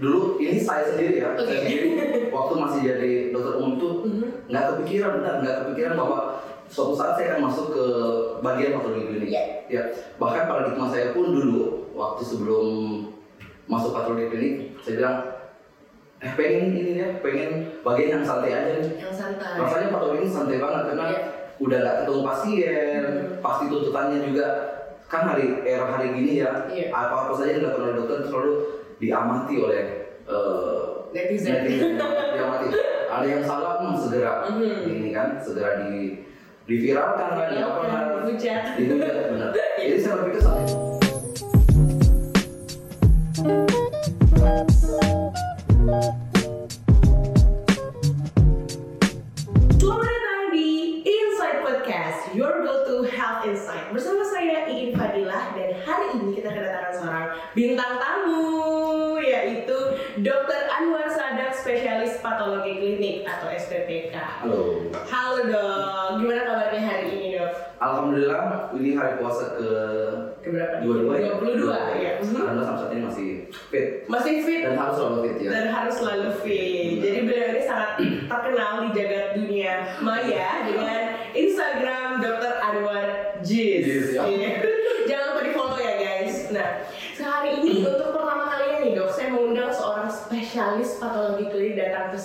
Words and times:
dulu 0.00 0.20
ini 0.36 0.56
saya 0.56 0.88
sendiri 0.88 1.20
ya 1.20 1.36
Oke. 1.36 1.44
saya 1.44 1.58
sendiri 1.60 1.86
waktu 2.30 2.52
masih 2.56 2.80
jadi 2.82 3.12
dokter 3.30 3.52
umum 3.54 3.72
itu 3.76 3.88
Mhm. 4.00 4.26
nggak 4.48 4.64
kepikiran 4.72 5.10
benar 5.20 5.34
nggak 5.38 5.56
kepikiran 5.62 5.94
bahwa 5.94 6.18
suatu 6.66 6.94
saat 6.94 7.12
saya 7.14 7.26
akan 7.30 7.42
masuk 7.44 7.66
ke 7.70 7.84
bagian 8.40 8.72
patologi 8.72 9.04
klinik 9.06 9.28
Iya. 9.28 9.42
ya 9.68 9.82
bahkan 10.16 10.46
paradigma 10.46 10.88
saya 10.88 11.12
pun 11.12 11.30
dulu 11.30 11.60
waktu 11.92 12.22
sebelum 12.24 12.66
masuk 13.66 13.92
patologi 13.92 14.26
klinik 14.28 14.54
saya 14.80 14.94
bilang 14.96 15.16
eh 16.18 16.32
pengen 16.34 16.64
ini 16.70 16.92
ya 16.96 17.08
pengen 17.18 17.50
bagian 17.80 18.10
yang 18.14 18.24
santai 18.24 18.52
aja 18.52 18.72
nih 18.76 18.92
Yang 18.98 19.14
santai. 19.14 19.56
rasanya 19.56 19.88
patologi 19.90 20.18
ini 20.20 20.30
santai 20.30 20.58
banget 20.58 20.82
karena 20.86 21.04
Iya. 21.06 21.20
udah 21.58 21.78
nggak 21.78 21.96
ketemu 21.98 22.20
pasien 22.24 23.02
Hmm. 23.04 23.28
pasti 23.40 23.64
tuntutannya 23.66 24.18
juga 24.22 24.46
kan 25.04 25.22
hari 25.26 25.46
era 25.62 25.84
hari 25.88 26.06
gini 26.14 26.40
ya 26.40 26.64
Iya. 26.66 26.88
apa 26.88 27.14
apa 27.20 27.32
saja 27.34 27.50
yang 27.50 27.60
dilakukan 27.60 27.84
oleh 27.84 27.96
dokter 27.98 28.18
selalu 28.24 28.52
diamati 29.00 29.54
oleh 29.56 29.82
eh, 30.28 30.88
Netizen. 31.10 31.64
netizen 31.64 31.96
diamati 32.36 32.68
ada 33.10 33.26
yang 33.26 33.42
salah 33.42 33.82
hmm, 33.82 33.96
segera 33.96 34.46
Mhm. 34.46 34.86
ini 34.86 35.10
kan 35.10 35.40
segera 35.40 35.82
di 35.82 36.22
diviralkan 36.68 37.28
kan 37.34 37.46
di 37.50 37.56
apa 37.58 37.80
Iya, 37.82 37.90
kan 37.90 38.04
dihujat. 38.22 38.62
dihujat 38.78 39.14
benar 39.32 39.50
jadi 39.80 39.96
saya 39.98 40.14
berpikir 40.20 40.40
sampai 40.40 40.64
Selamat 49.74 50.06
datang 50.06 50.42
di 50.54 50.68
Insight 51.02 51.58
Podcast, 51.60 52.30
your 52.30 52.62
go-to 52.62 53.02
health 53.10 53.42
insight. 53.42 53.90
Bersama 53.90 54.22
saya 54.22 54.64
Iin 54.64 54.94
Fadilah 54.94 55.50
dan 55.52 55.74
hari 55.82 56.06
ini 56.14 56.38
kita 56.38 56.48
kedatangan 56.48 56.94
seorang 56.94 57.26
bintang 57.52 57.98
tamu 57.98 58.59
Dr. 60.20 60.60
Anwar 60.68 61.08
Sadak, 61.08 61.56
spesialis 61.56 62.20
patologi 62.20 62.76
klinik 62.76 63.24
atau 63.24 63.48
SPPK. 63.48 64.12
halo 64.12 64.84
Halo 65.08 65.38
dok, 65.46 66.20
gimana 66.20 66.42
kabarnya 66.44 66.80
hari 66.82 67.06
ini 67.10 67.28
dok? 67.34 67.52
alhamdulillah 67.80 68.68
ini 68.76 68.92
hari 68.92 69.16
puasa 69.16 69.56
ke 69.56 69.68
Keberapa? 70.40 70.84
dua 70.84 71.16
ya 71.16 71.32
22 71.40 71.72
ya. 71.96 72.12
Mhm. 72.20 72.36
alhamdulillah 72.36 72.66
sampai 72.66 72.80
saat 72.80 72.92
ini 72.92 73.02
masih 73.02 73.28
fit 73.72 73.86
Masih 74.04 74.34
fit 74.44 74.60
dan 74.60 74.76
harus 74.76 74.96
selalu 74.98 75.16
fit 75.22 75.36
ya 75.38 75.48
dan 75.48 75.66
harus 75.70 75.94
selalu 75.96 76.28
fit. 76.44 76.88
Jadi 77.00 77.18
beliau 77.24 77.48
ini 77.50 77.62
sangat 77.62 77.90
terkenal 78.28 78.72
di 78.84 78.88
jagat 78.92 79.26
dunia 79.34 79.72
maya 80.00 80.48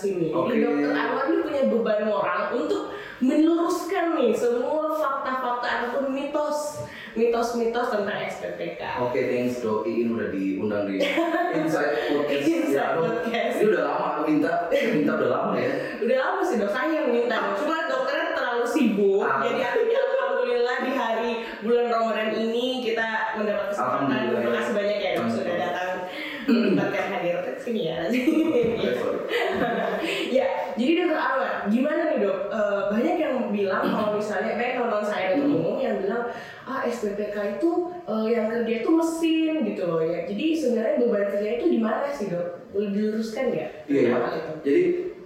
sini. 0.06 0.26
Jadi 0.30 0.38
Oke. 0.38 0.54
Dr. 0.62 0.92
Anwar 0.94 1.26
ini 1.26 1.38
punya 1.42 1.64
beban 1.68 2.00
moral 2.06 2.42
untuk 2.54 2.84
meluruskan 3.20 4.06
nih 4.14 4.32
semua 4.32 4.94
fakta-fakta 4.94 5.68
ataupun 5.82 6.12
mitos 6.12 6.86
mitos-mitos 7.14 7.88
tentang 7.90 8.18
SPPK. 8.22 8.82
Oke, 9.02 9.20
thanks 9.26 9.60
Dok. 9.60 9.84
Iin 9.84 10.14
udah 10.14 10.30
diundang 10.30 10.84
di 10.86 11.00
Inside 11.58 12.12
Podcast. 12.12 12.44
Inside 12.44 12.74
Ya, 12.76 12.86
Podcast. 12.94 13.56
Ini 13.56 13.66
udah 13.72 13.84
lama 13.88 14.06
aku 14.06 14.22
minta, 14.28 14.52
minta 14.68 15.12
udah 15.16 15.30
lama 15.32 15.54
ya. 15.56 15.72
Udah 15.98 16.18
lama 16.20 16.42
sih 16.44 16.60
dok, 16.60 16.70
saya 16.70 16.92
yang 16.92 17.08
minta 17.08 17.36
dok. 17.40 17.56
Cuma 17.58 17.88
dokternya 17.88 18.36
terlalu 18.36 18.66
sibuk, 18.68 19.24
Ah. 19.24 19.40
jadi 19.42 19.62
akhirnya 19.64 20.00
alhamdulillah 20.04 20.78
di 20.78 20.92
hari 20.92 21.32
bulan 21.64 21.88
Ramadan 21.88 22.30
ini 22.36 22.84
kita 22.84 23.08
mendapat 23.40 23.72
kesempatan. 23.72 24.28
Terima 24.28 24.52
kasih 24.54 24.74
banyak 24.76 24.98
ya 25.00 25.12
dok 25.16 25.28
sudah 25.32 25.56
datang 25.56 25.92
menyempatkan 26.48 27.06
hadir 27.12 27.38
ke 27.42 27.52
sini 27.58 27.82
ya. 27.90 27.98
Ya, 30.30 30.76
jadi 30.78 31.02
dokter 31.02 31.18
Anwar, 31.18 31.66
gimana 31.66 32.14
nih 32.14 32.22
dok? 32.22 32.40
Eh, 32.54 32.82
banyak 32.94 33.16
yang 33.18 33.36
bilang 33.50 33.82
kalau 33.82 34.14
misalnya, 34.14 34.54
banyak 34.54 34.76
teman 34.78 35.02
saya 35.02 35.26
dokter 35.34 35.50
Hmm. 35.50 35.58
umum 35.58 35.76
yang 35.82 35.98
bilang 35.98 36.30
ah 36.64 36.82
SPPK 36.86 37.58
itu 37.58 37.70
eh, 38.06 38.26
yang 38.30 38.46
kerja 38.48 38.74
itu 38.84 38.90
mesin 38.92 39.54
gitu 39.66 39.84
loh 39.90 40.02
ya. 40.06 40.30
Jadi 40.30 40.46
sebenarnya 40.54 40.96
beban 41.02 41.26
kerja 41.32 41.50
itu 41.58 41.66
di 41.68 41.80
mana 41.82 42.06
sih 42.10 42.30
dok? 42.30 42.70
Boleh 42.70 42.90
diluruskan 42.92 43.44
nggak? 43.50 43.72
Iya 43.88 44.02
ya. 44.02 44.14
Itu? 44.14 44.52
Jadi 44.62 44.84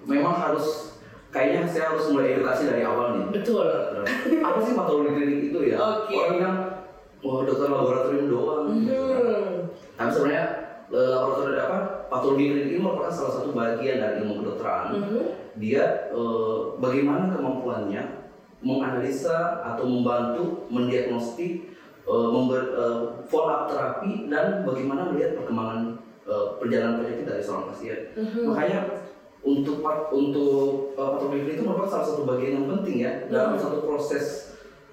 memang 0.08 0.36
harus 0.38 0.96
kayaknya 1.30 1.68
saya 1.68 1.86
harus 1.92 2.06
mulai 2.10 2.34
edukasi 2.34 2.64
dari 2.66 2.82
awal 2.88 3.20
nih. 3.20 3.26
Betul. 3.36 3.68
Apa 4.40 4.60
sih 4.64 4.74
patologi 4.74 5.12
klinik 5.14 5.42
itu 5.52 5.60
ya? 5.68 5.78
Oke. 5.78 6.14
Orang 6.16 6.32
bilang, 6.40 6.58
wah 7.20 7.42
dokter 7.44 7.68
laboratorium 7.68 8.28
doang. 8.32 8.64
Hmm. 8.72 9.54
Tapi 10.00 10.10
sebenarnya 10.10 10.46
eh, 10.90 11.08
laboratorium 11.10 11.62
apa? 11.62 11.78
Patologi 12.10 12.46
klinik 12.50 12.68
ini 12.70 12.80
merupakan 12.80 13.14
salah 13.14 13.34
satu 13.38 13.50
bagian 13.52 13.98
dari 13.98 14.14
ilmu 14.22 14.42
kedokteran. 14.42 14.86
Mhm. 14.96 15.22
dia 15.60 16.08
eh, 16.10 16.58
bagaimana 16.80 17.36
kemampuannya 17.36 18.02
menganalisa 18.60 19.60
atau 19.66 19.84
membantu 19.84 20.68
mendiagnostik 20.68 21.76
eh, 22.04 22.28
member, 22.32 22.62
eh, 22.74 22.98
follow 23.28 23.50
up 23.50 23.64
terapi 23.68 24.28
dan 24.28 24.64
bagaimana 24.64 25.12
melihat 25.12 25.36
perkembangan 25.36 26.00
eh, 26.26 26.46
perjalanan 26.58 27.02
penyakit 27.02 27.26
dari 27.26 27.42
seorang 27.44 27.66
pasien. 27.70 28.00
Mhm. 28.16 28.42
Makanya 28.48 28.80
untuk 29.40 29.80
untuk 30.12 30.64
eh, 30.96 31.10
patologi 31.10 31.40
klinik 31.44 31.56
itu 31.60 31.64
merupakan 31.64 31.92
salah 31.92 32.08
satu 32.08 32.22
bagian 32.24 32.54
yang 32.56 32.68
penting 32.78 32.98
ya 33.00 33.12
dalam 33.28 33.56
Mhm. 33.56 33.62
satu 33.62 33.78
proses 33.84 34.26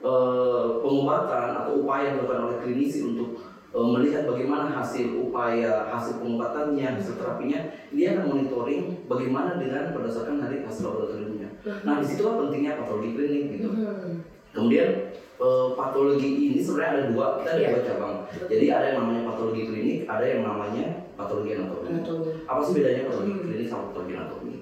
eh, 0.02 0.66
pengobatan 0.82 1.46
atau 1.56 1.72
upaya 1.80 2.10
yang 2.10 2.14
dilakukan 2.20 2.42
oleh 2.44 2.58
klinisi 2.60 3.00
untuk 3.02 3.38
melihat 3.84 4.24
bagaimana 4.24 4.72
hasil 4.72 5.20
upaya, 5.20 5.92
hasil 5.92 6.24
pengobatannya, 6.24 6.96
hasil 6.96 7.20
terapinya, 7.20 7.60
dia 7.92 8.16
akan 8.16 8.24
monitoring 8.32 9.04
bagaimana 9.04 9.60
dengan 9.60 9.92
berdasarkan 9.92 10.40
dari 10.40 10.64
hasil 10.64 10.88
laboratoriumnya. 10.88 11.48
Nah, 11.84 12.00
di 12.00 12.06
situ 12.08 12.24
pentingnya 12.24 12.80
patologi 12.80 13.12
klinik 13.12 13.44
gitu. 13.60 13.68
Mhm. 13.68 14.12
Kemudian 14.56 14.88
eh, 15.36 15.68
patologi 15.76 16.48
ini 16.48 16.64
sebenarnya 16.64 16.92
ada 16.96 17.02
dua, 17.12 17.26
kita 17.44 17.48
ada 17.52 17.60
Iya. 17.60 17.68
dua 17.76 17.82
cabang. 17.84 18.14
Jadi 18.48 18.66
ada 18.72 18.84
yang 18.88 18.98
namanya 19.04 19.22
patologi 19.28 19.62
klinik, 19.68 19.98
ada 20.08 20.24
yang 20.24 20.40
namanya 20.48 20.84
patologi 21.12 21.50
anatomi. 21.52 21.88
Anatomi. 21.92 22.30
Apa 22.48 22.60
sih 22.64 22.72
bedanya 22.72 23.02
patologi 23.04 23.32
Hmm. 23.36 23.44
klinik 23.44 23.68
sama 23.68 23.92
patologi 23.92 24.12
anatomi? 24.16 24.54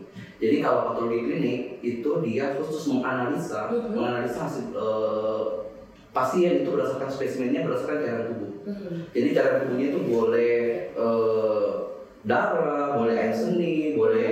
Jadi 0.43 0.57
kalau 0.59 0.81
patologi 0.91 1.19
klinik 1.23 1.59
itu 1.79 2.11
dia 2.27 2.59
khusus 2.59 2.91
menganalisa, 2.91 3.71
Mhm. 3.71 3.95
menganalisa 3.95 4.39
hasil 4.51 4.65
eh, 4.75 5.43
pasien 6.15 6.63
itu 6.63 6.71
berdasarkan 6.71 7.11
spesimennya 7.11 7.67
berdasarkan 7.67 7.99
cairan 8.07 8.25
tubuh. 8.31 8.53
Mhm. 8.71 8.95
Jadi 9.11 9.29
cairan 9.35 9.57
tubuhnya 9.67 9.87
itu 9.91 10.01
boleh 10.07 10.55
eh, 10.95 11.73
darah, 12.23 12.97
boleh 12.97 13.15
air 13.19 13.35
seni, 13.35 13.99
boleh 13.99 14.29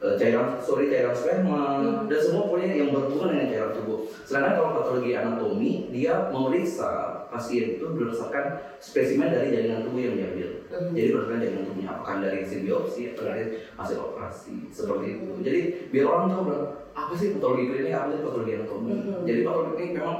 eh, 0.00 0.14
cairan 0.16 0.56
sorry 0.62 0.86
cairan 0.88 1.12
sperma 1.12 1.82
Hmm. 1.82 2.06
dan 2.08 2.20
semua 2.22 2.46
pokoknya 2.48 2.78
yang 2.78 2.88
berhubungan 2.94 3.34
dengan 3.36 3.48
cairan 3.50 3.72
tubuh. 3.74 3.98
Sedangkan 4.24 4.52
kalau 4.56 4.70
patologi 4.78 5.12
anatomi 5.12 5.90
dia 5.90 6.30
memeriksa 6.30 6.88
pasien 7.28 7.78
itu 7.78 7.84
berdasarkan 7.90 8.58
spesimen 8.78 9.30
dari 9.30 9.50
jaringan 9.50 9.82
tubuh 9.84 10.00
yang 10.00 10.14
diambil. 10.14 10.48
Mhm. 10.70 10.92
Jadi 10.94 11.06
berdasarkan 11.10 11.40
jaringan 11.42 11.66
tubuhnya 11.66 11.88
apakah 11.90 12.14
dari 12.22 12.36
hasil 12.46 12.60
biopsi 12.62 13.00
atau 13.12 13.22
dari 13.26 13.42
hasil 13.74 13.96
operasi 13.98 14.56
seperti 14.70 15.06
itu. 15.18 15.26
Hmm. 15.26 15.42
Jadi 15.42 15.60
biar 15.90 16.06
orang 16.06 16.26
tahu 16.30 16.42
apa 16.90 17.12
sih 17.14 17.34
patologi 17.34 17.64
klinik, 17.66 17.92
apa 17.92 18.08
sih 18.14 18.22
patologi 18.22 18.52
anatomi. 18.54 18.90
Mhm. 18.94 19.22
Jadi 19.26 19.38
patologi 19.42 19.72
klinik 19.74 19.92
memang 19.98 20.18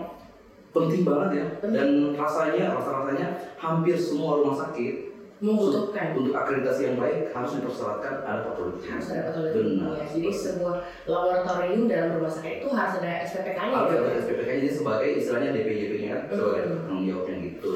penting 0.71 1.03
banget 1.03 1.31
ya 1.35 1.47
Penting. 1.59 1.75
dan 1.75 1.89
rasanya 2.15 2.65
rasa 2.73 2.91
rasanya 3.03 3.27
hampir 3.59 3.97
semua 3.99 4.39
rumah 4.39 4.57
sakit 4.57 5.11
membutuhkan 5.41 6.13
untuk 6.13 6.37
akreditasi 6.37 6.81
yang 6.85 6.97
baik 7.01 7.33
harus 7.33 7.57
dipersyaratkan 7.57 8.13
ada 8.23 8.45
patologi 8.45 8.85
harus 8.85 9.09
ada 9.09 9.33
patologi 9.33 9.57
Benar. 9.57 9.97
ya. 9.97 10.05
Jadi 10.05 10.29
sebuah 10.31 10.77
laboratorium 11.09 11.89
dalam 11.89 12.09
rumah 12.15 12.29
sakit 12.29 12.53
itu 12.61 12.69
harus 12.69 12.95
ada 13.01 13.11
SPPK-nya. 13.25 13.73
Harus 13.73 13.89
gitu. 13.89 14.05
ada 14.05 14.19
SPPK 14.21 14.49
ini 14.53 14.69
sebagai 14.69 15.09
istilahnya 15.17 15.49
DPJP-nya 15.51 16.09
kan 16.13 16.21
sebagai 16.29 16.63
penanggung 16.85 17.07
jawabnya 17.09 17.37
gitu. 17.41 17.69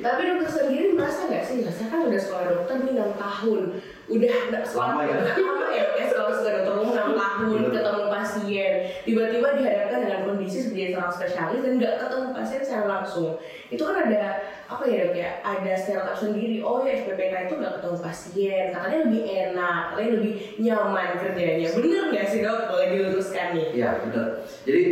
Tapi 0.00 0.20
dokter 0.24 0.48
sendiri 0.50 0.86
merasa 0.96 1.20
nggak 1.28 1.44
sih? 1.44 1.56
Saya 1.68 1.88
kan 1.92 2.00
udah 2.08 2.20
sekolah 2.24 2.44
dokter 2.48 2.76
nih 2.80 2.92
6 2.96 3.12
tahun, 3.20 3.60
udah 4.08 4.34
sekolah 4.64 4.88
Lama 4.88 5.02
ya? 5.04 5.16
lama 5.36 5.66
ya, 5.68 5.84
sekolah 6.08 6.32
sekolah 6.32 6.52
dokter 6.56 6.71
umum 7.04 7.16
6 7.16 7.42
tahun 7.42 7.50
Bener. 7.58 7.72
ketemu 7.74 8.02
pasien, 8.08 8.72
tiba-tiba 9.02 9.48
dihadapkan 9.54 9.98
dengan 10.00 10.20
kondisi 10.22 10.58
sebagai 10.58 10.88
seorang 10.92 11.12
spesialis 11.12 11.60
dan 11.60 11.72
nggak 11.76 11.94
ketemu 11.98 12.26
pasien 12.30 12.60
secara 12.60 12.84
langsung. 12.86 13.30
Itu 13.68 13.82
kan 13.82 13.96
ada 14.02 14.22
apa 14.66 14.82
ya 14.84 14.96
dok 15.04 15.14
ya? 15.14 15.30
Ada 15.42 15.72
stereotip 15.74 16.16
sendiri. 16.18 16.56
Oh 16.60 16.80
ya 16.80 16.92
SPPK 16.96 17.34
itu 17.44 17.54
nggak 17.56 17.74
ketemu 17.76 17.96
pasien, 17.98 18.64
katanya 18.70 18.98
lebih 19.04 19.22
enak, 19.24 19.80
katanya 19.90 20.10
lebih 20.16 20.32
nyaman 20.58 21.08
kerjanya. 21.18 21.68
Bener 21.72 22.02
nggak 22.08 22.26
sih 22.26 22.40
dok? 22.40 22.58
Boleh 22.66 22.86
diluruskan 22.90 23.46
nih. 23.52 23.66
Iya 23.72 23.88
benar. 24.00 24.26
Jadi 24.62 24.82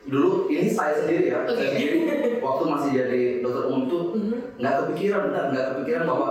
dulu 0.00 0.30
ini 0.48 0.66
saya 0.66 0.96
sendiri 0.96 1.28
ya, 1.28 1.44
Oke. 1.44 1.54
saya 1.54 1.70
sendiri 1.70 1.96
waktu 2.40 2.62
masih 2.66 2.90
jadi 2.90 3.20
dokter 3.38 3.62
umum 3.68 3.82
itu 3.84 4.00
Mhm. 4.10 4.36
nggak 4.58 4.74
kepikiran 4.82 5.20
benar 5.28 5.44
nggak 5.52 5.66
kepikiran 5.70 6.02
bahwa 6.08 6.28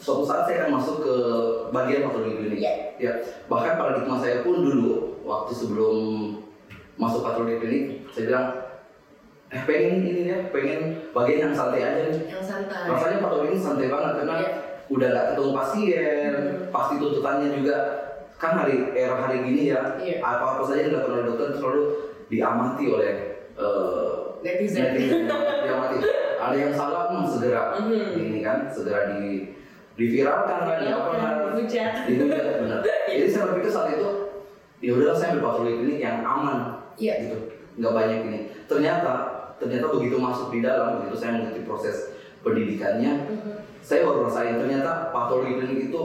suatu 0.00 0.24
saat 0.24 0.48
saya 0.48 0.64
akan 0.64 0.80
masuk 0.80 0.96
ke 1.04 1.14
bagian 1.70 2.08
patologi 2.08 2.34
klinik. 2.34 2.58
Iya. 2.58 2.72
Ya, 2.96 3.12
bahkan 3.46 3.76
paradigma 3.76 4.16
saya 4.16 4.40
pun 4.40 4.60
dulu 4.60 5.20
waktu 5.22 5.52
sebelum 5.52 5.96
masuk 6.96 7.20
patologi 7.20 7.60
klinik, 7.60 7.84
saya 8.10 8.24
bilang 8.26 8.46
eh 9.50 9.62
pengen 9.66 10.00
ini 10.00 10.22
ya, 10.26 10.38
pengen 10.48 10.80
bagian 11.10 11.38
yang 11.46 11.54
santai 11.54 11.82
aja 11.82 12.02
nih. 12.08 12.22
Yang 12.28 12.44
santai. 12.44 12.88
Rasanya 12.88 13.18
patologi 13.18 13.48
ini 13.50 13.60
santai 13.60 13.88
banget 13.88 14.12
karena 14.16 14.34
Iya. 14.36 14.50
udah 14.88 15.08
nggak 15.08 15.26
ketemu 15.30 15.50
pasien, 15.54 16.32
Hmm. 16.34 16.72
pasti 16.72 16.94
tuntutannya 16.96 17.48
juga 17.54 17.76
kan 18.34 18.52
hari 18.56 18.76
era 18.96 19.20
hari 19.20 19.44
gini 19.44 19.68
ya 19.68 20.00
Iya. 20.00 20.16
apa 20.18 20.56
apa 20.56 20.62
saja 20.64 20.80
yang 20.80 20.90
dilakukan 20.96 21.12
oleh 21.12 21.26
dokter 21.28 21.48
selalu 21.54 21.82
diamati 22.26 22.84
oleh 22.88 23.12
eh, 23.52 24.16
Netizen. 24.40 24.96
netizen 24.96 25.28
diamati 25.28 25.98
ada 26.40 26.56
yang 26.56 26.72
salah 26.72 27.12
hmm, 27.12 27.28
segera 27.28 27.64
Mhm. 27.84 28.16
ini 28.16 28.40
kan 28.40 28.64
segera 28.66 29.12
di 29.12 29.52
diviralkan 30.00 30.58
kan? 30.64 30.76
Di 30.80 30.88
apa? 30.88 31.10
kan 31.12 31.32
Dihujat. 31.60 31.92
benar. 32.08 32.80
Jadi 33.10 33.28
saya 33.28 33.44
berpikir 33.52 33.68
saat 33.68 33.88
itu 33.92 34.08
ya 34.80 34.96
udahlah 34.96 35.12
saya 35.12 35.36
ambil 35.36 35.44
patroli 35.44 35.72
klinik 35.76 35.98
yang 36.00 36.24
aman. 36.24 36.58
Iya. 36.96 37.14
gitu. 37.28 37.36
Nggak 37.76 37.92
banyak 37.92 38.20
ini. 38.24 38.38
Ternyata 38.64 39.12
ternyata 39.60 39.86
begitu 39.92 40.16
masuk 40.16 40.48
di 40.48 40.64
dalam 40.64 41.04
begitu 41.04 41.16
saya 41.16 41.36
mengikuti 41.36 41.68
proses 41.68 41.96
pendidikannya 42.40 43.12
Mhm. 43.28 43.52
saya 43.84 44.08
baru 44.08 44.24
rasain 44.24 44.56
ternyata 44.56 45.12
patologi 45.12 45.60
klinik 45.60 45.92
itu 45.92 46.02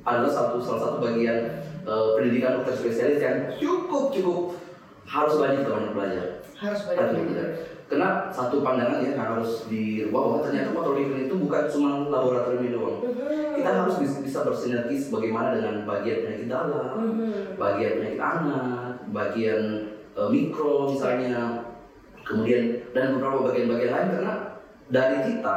adalah 0.00 0.32
satu 0.32 0.56
salah 0.56 0.80
satu 0.80 0.96
bagian 0.98 1.60
eh, 1.84 2.08
pendidikan 2.16 2.60
dokter 2.60 2.74
spesialis 2.74 3.20
yang 3.20 3.36
cukup 3.60 4.08
cukup 4.08 4.56
harus 5.04 5.34
banyak 5.36 5.64
banyak 5.64 5.92
belajar. 5.92 6.26
Harus 6.56 6.80
banyak 6.84 7.12
belajar 7.12 7.48
karena 7.88 8.28
satu 8.28 8.60
pandangan 8.60 9.00
ya 9.00 9.16
harus 9.16 9.64
dirubah 9.64 10.20
bahwa 10.20 10.38
ternyata 10.44 10.76
klinik 10.76 11.24
itu 11.24 11.34
bukan 11.40 11.62
cuma 11.72 11.90
laboratorium 12.12 12.68
doang 12.68 12.96
Mhm. 13.00 13.56
kita 13.56 13.70
harus 13.72 13.94
bisa, 13.96 14.16
bisa 14.20 14.38
bersinergis 14.44 15.08
bagaimana 15.08 15.56
dengan 15.56 15.88
bagian 15.88 16.28
penyakit 16.28 16.48
dalam 16.52 17.16
Mhm. 17.16 17.56
bagian 17.56 17.92
penyakit 17.96 18.20
anak, 18.20 18.92
bagian 19.08 19.62
eh, 20.18 20.28
mikro 20.28 20.90
misalnya, 20.90 21.62
kemudian 22.26 22.76
dan 22.90 23.14
beberapa 23.16 23.46
bagian-bagian 23.48 23.92
lain 23.94 24.08
karena 24.18 24.34
dari 24.90 25.18
kita 25.24 25.56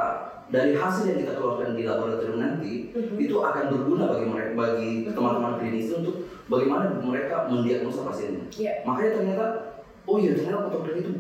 dari 0.51 0.75
hasil 0.75 1.07
yang 1.07 1.19
kita 1.23 1.33
keluarkan 1.39 1.73
di 1.73 1.83
laboratorium 1.83 2.39
nanti 2.39 2.73
Mhm. 2.93 3.17
itu 3.17 3.35
akan 3.39 3.71
berguna 3.75 4.05
bagi 4.11 4.27
mereka 4.29 4.51
bagi 4.53 4.91
teman-teman 5.09 5.59
klinis 5.59 5.89
untuk 5.97 6.15
bagaimana 6.47 6.95
mereka 7.01 7.47
mendiagnosa 7.49 8.07
pasiennya. 8.07 8.45
Iya. 8.53 8.71
Makanya 8.87 9.11
ternyata 9.19 9.45
oh 10.05 10.15
iya 10.19 10.31
ternyata 10.35 10.67
patologi 10.69 11.01
itu 11.01 11.11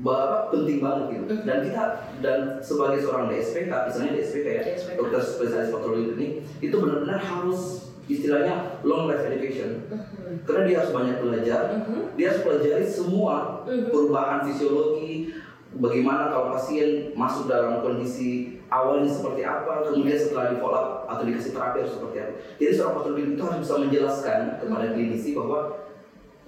bapak 0.00 0.48
penting 0.50 0.80
banget 0.80 1.04
gitu. 1.12 1.24
Mhm. 1.28 1.44
Dan 1.44 1.58
kita 1.68 1.82
dan 2.24 2.38
sebagai 2.60 2.98
seorang 3.04 3.28
DSPK, 3.28 3.70
misalnya 3.86 4.12
DSPK 4.16 4.46
ya, 4.48 4.62
DSPK. 4.64 4.96
dokter 4.96 5.20
spesialis 5.20 5.68
patologi 5.68 6.02
klinik 6.10 6.32
itu 6.60 6.76
benar-benar 6.76 7.20
harus 7.20 7.92
istilahnya 8.10 8.82
long 8.82 9.06
life 9.06 9.22
education 9.22 9.86
Mhm. 9.86 10.42
karena 10.42 10.62
dia 10.66 10.76
harus 10.82 10.90
banyak 10.90 11.16
belajar 11.22 11.60
Mhm. 11.78 12.18
dia 12.18 12.26
harus 12.34 12.42
pelajari 12.42 12.82
semua 12.82 13.62
Mhm. 13.62 13.86
perubahan 13.86 14.42
fisiologi 14.42 15.30
bagaimana 15.70 16.26
kalau 16.26 16.50
pasien 16.50 17.14
masuk 17.14 17.46
dalam 17.46 17.78
kondisi 17.78 18.58
awalnya 18.66 19.06
seperti 19.06 19.46
apa 19.46 19.86
kemudian 19.86 20.18
setelah 20.18 20.50
di 20.50 20.58
follow 20.58 20.74
up 20.74 20.88
atau 21.06 21.22
dikasih 21.22 21.54
terapi 21.54 21.86
harus 21.86 21.94
seperti 21.94 22.16
apa 22.18 22.32
jadi 22.58 22.70
seorang 22.74 22.94
patolog 22.98 23.18
itu 23.22 23.42
harus 23.46 23.58
bisa 23.62 23.74
menjelaskan 23.78 24.38
kepada 24.58 24.86
Mhm. 24.90 24.94
klinisi 24.98 25.30
bahwa 25.38 25.58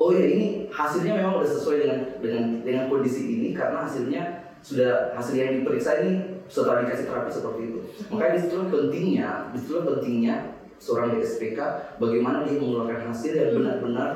oh 0.02 0.10
ya 0.10 0.26
ini 0.26 0.46
hasilnya 0.68 1.12
memang 1.14 1.38
sudah 1.38 1.50
sesuai 1.52 1.76
dengan 1.78 1.98
dengan 2.18 2.42
dengan 2.60 2.84
kondisi 2.88 3.22
ini 3.30 3.48
karena 3.52 3.86
hasilnya 3.86 4.22
sudah 4.58 5.14
hasil 5.14 5.34
yang 5.34 5.62
diperiksa 5.62 6.02
ini 6.02 6.42
setelah 6.46 6.82
dikasih 6.82 7.06
terapi 7.06 7.30
seperti 7.30 7.60
itu. 7.64 7.78
Makanya 8.10 8.32
di 8.34 8.40
situlah 8.40 8.66
pentingnya 8.68 9.28
di 9.50 9.58
situlah 9.58 9.84
pentingnya 9.88 10.34
seorang 10.76 11.14
DSPK 11.14 11.58
bagaimana 11.96 12.42
dia 12.42 12.58
mengeluarkan 12.58 13.06
hasil 13.06 13.32
yang 13.32 13.48
Hmm. 13.48 13.56
benar-benar 13.58 14.10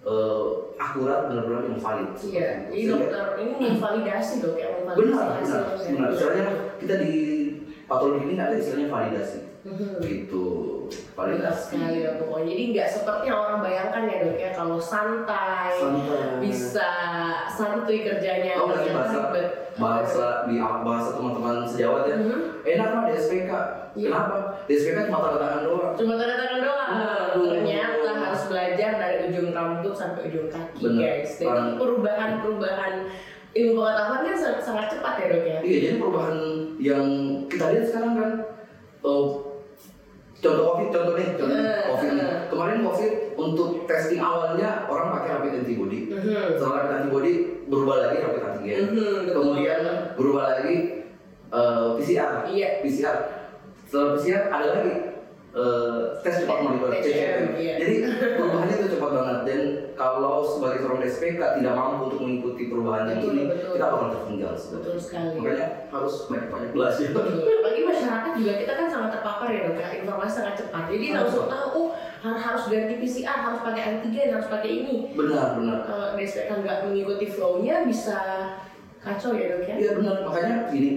eh, 0.00 0.44
akurat 0.80 1.28
benar-benar 1.28 1.60
yang 1.66 1.76
valid. 1.76 2.08
Iya, 2.16 2.48
jadi 2.66 2.72
Sehingga- 2.72 2.96
dokter 2.96 3.24
ini 3.36 3.52
memvalidasi 3.52 4.34
dok 4.40 4.56
ya, 4.56 4.68
memvalidasi 4.72 4.98
benar 5.04 5.24
hasil 5.36 5.52
benar. 5.52 5.92
benar 5.92 6.08
istilahnya 6.10 6.46
kita 6.80 6.94
di 6.98 7.14
patologi 7.84 8.24
ini 8.24 8.40
ada 8.40 8.56
istilahnya 8.56 8.88
validasi 8.88 9.38
Mhm. 9.60 10.00
gitu 10.00 10.46
validasi 11.12 11.76
sekali 11.76 12.00
ya 12.00 12.16
pokoknya. 12.16 12.48
Jadi 12.48 12.62
nggak 12.72 12.88
seperti 12.88 13.24
yang 13.28 13.38
orang 13.38 13.58
bayangkan 13.60 14.02
ya 14.08 14.16
dok 14.24 14.36
ya 14.36 14.50
kalau 14.50 14.78
santai, 14.80 15.76
Santai. 15.76 16.40
bisa 16.40 16.90
santuy 17.46 18.00
kerjanya. 18.00 18.56
Sih 18.56 18.64
ternyata 18.66 18.96
bahasa 18.96 19.18
ribet. 19.22 19.48
bahasa 19.76 20.24
di 20.44 20.56
bahasa 20.58 21.10
teman-teman 21.14 21.56
sejawat 21.62 22.02
ya 22.04 22.16
Mhm. 22.16 22.38
enak 22.66 22.88
mah 22.90 23.02
DSPK 23.06 23.50
Iya. 23.92 24.08
kenapa 24.08 24.36
DSPK 24.64 24.98
cuma 25.06 25.18
tanda 25.22 25.38
tangan 25.38 25.60
doang 25.62 25.92
Cuma 25.94 26.12
tanda 26.14 26.36
tangan 26.36 26.60
doang. 26.60 26.90
Aduh. 26.90 27.48
Ternyata 27.52 28.10
harus 28.14 28.42
belajar 28.46 28.90
dari 28.96 29.16
ujung 29.26 29.48
rambut 29.50 29.92
sampai 29.92 30.20
ujung 30.26 30.48
kaki 30.48 30.82
Benar. 30.82 31.00
guys. 31.00 31.30
Orang- 31.40 31.76
perubahan-perubahan 31.76 32.92
ilmu 33.50 33.72
pengetahuan 33.76 34.20
kan 34.22 34.36
sangat, 34.36 34.60
sangat 34.62 34.86
cepat 34.88 35.14
ya 35.16 35.26
dok 35.28 35.44
ya. 35.44 35.58
Iya, 35.60 35.76
jadi 35.80 35.94
perubahan 35.98 36.36
yang 36.78 37.04
kita 37.44 37.64
lihat 37.68 37.84
sekarang 37.84 38.12
kan, 38.14 38.30
eh, 39.02 39.26
contoh 40.40 40.64
COVID, 40.66 40.88
contoh 40.90 41.14
nih, 41.14 41.28
contoh 41.34 41.54
Eh, 41.54 41.80
COVID. 41.86 42.10
nih. 42.10 42.22
eh. 42.22 42.38
Kemarin 42.46 42.78
COVID 42.82 43.12
untuk 43.36 43.68
testing 43.84 44.18
awalnya 44.18 44.68
orang 44.84 45.14
pakai 45.14 45.28
rapid 45.34 45.52
antibody. 45.58 45.98
Mhm. 46.08 46.56
Setelah 46.56 46.74
rapid 46.78 46.94
antibody 46.98 47.32
berubah 47.64 47.96
lagi 48.00 48.16
rapid 48.18 48.42
antigen. 48.42 48.78
Mhm, 48.86 48.96
betul. 49.22 49.34
Kemudian 49.36 49.80
berubah 50.14 50.44
lagi 50.50 50.76
eh, 51.48 51.88
PCR. 51.96 52.32
Iya. 52.46 52.68
PCR. 52.80 53.16
Setelah 53.84 54.08
PCR 54.14 54.42
ada 54.48 54.66
lagi 54.72 54.92
eh, 55.50 56.00
tes 56.20 56.34
cepat 56.38 56.56
molekuler 56.60 56.94
TCM. 56.96 57.58
iya. 57.58 57.74
Jadi 57.76 57.94
perubahannya 58.38 58.74
itu 58.76 58.88
cepat 58.88 59.10
banget 59.12 59.38
dan 59.42 59.60
kalau 59.92 60.46
sebagai 60.46 60.78
seorang 60.80 61.02
SPK 61.02 61.40
tidak 61.58 61.74
mampu 61.74 62.06
untuk 62.06 62.20
mengikuti 62.22 62.62
perubahan 62.66 63.10
yang 63.10 63.20
ini, 63.20 63.42
betul. 63.44 63.74
kita 63.74 63.86
bakal 63.88 64.08
tertinggal 64.10 64.52
sekali. 64.54 64.86
Makanya 65.34 65.66
harus 65.90 66.14
banyak-banyak 66.24 66.70
belajar. 66.70 67.10
Masyarakat 68.10 68.32
juga 68.34 68.52
kita 68.58 68.72
kan 68.74 68.86
sangat 68.90 69.10
terpapar 69.14 69.46
ya 69.48 69.60
dok 69.64 69.78
ya 69.78 69.88
informasi 69.96 70.32
sangat 70.34 70.54
cepat. 70.58 70.82
Jadi 70.90 71.04
Sangat 71.06 71.22
langsung 71.22 71.46
tahu 71.46 71.68
oh 71.70 71.88
harus 72.20 72.42
harus 72.42 72.62
ganti 72.66 72.94
PCR, 72.98 73.38
harus 73.40 73.60
pakai 73.62 73.82
antigen, 73.86 74.28
harus 74.34 74.48
pakai 74.50 74.70
ini. 74.76 74.96
benar, 75.14 75.54
benar. 75.54 75.78
Kalau 75.86 76.06
DSPK 76.12 76.50
nggak 76.58 76.78
mengikuti 76.84 77.26
flow-nya 77.28 77.86
bisa 77.86 78.18
kacau 78.98 79.30
ya 79.32 79.54
dok 79.54 79.62
ya. 79.64 79.74
Iya 79.78 79.90
benar. 79.94 80.16
Makanya 80.26 80.56
gini, 80.68 80.90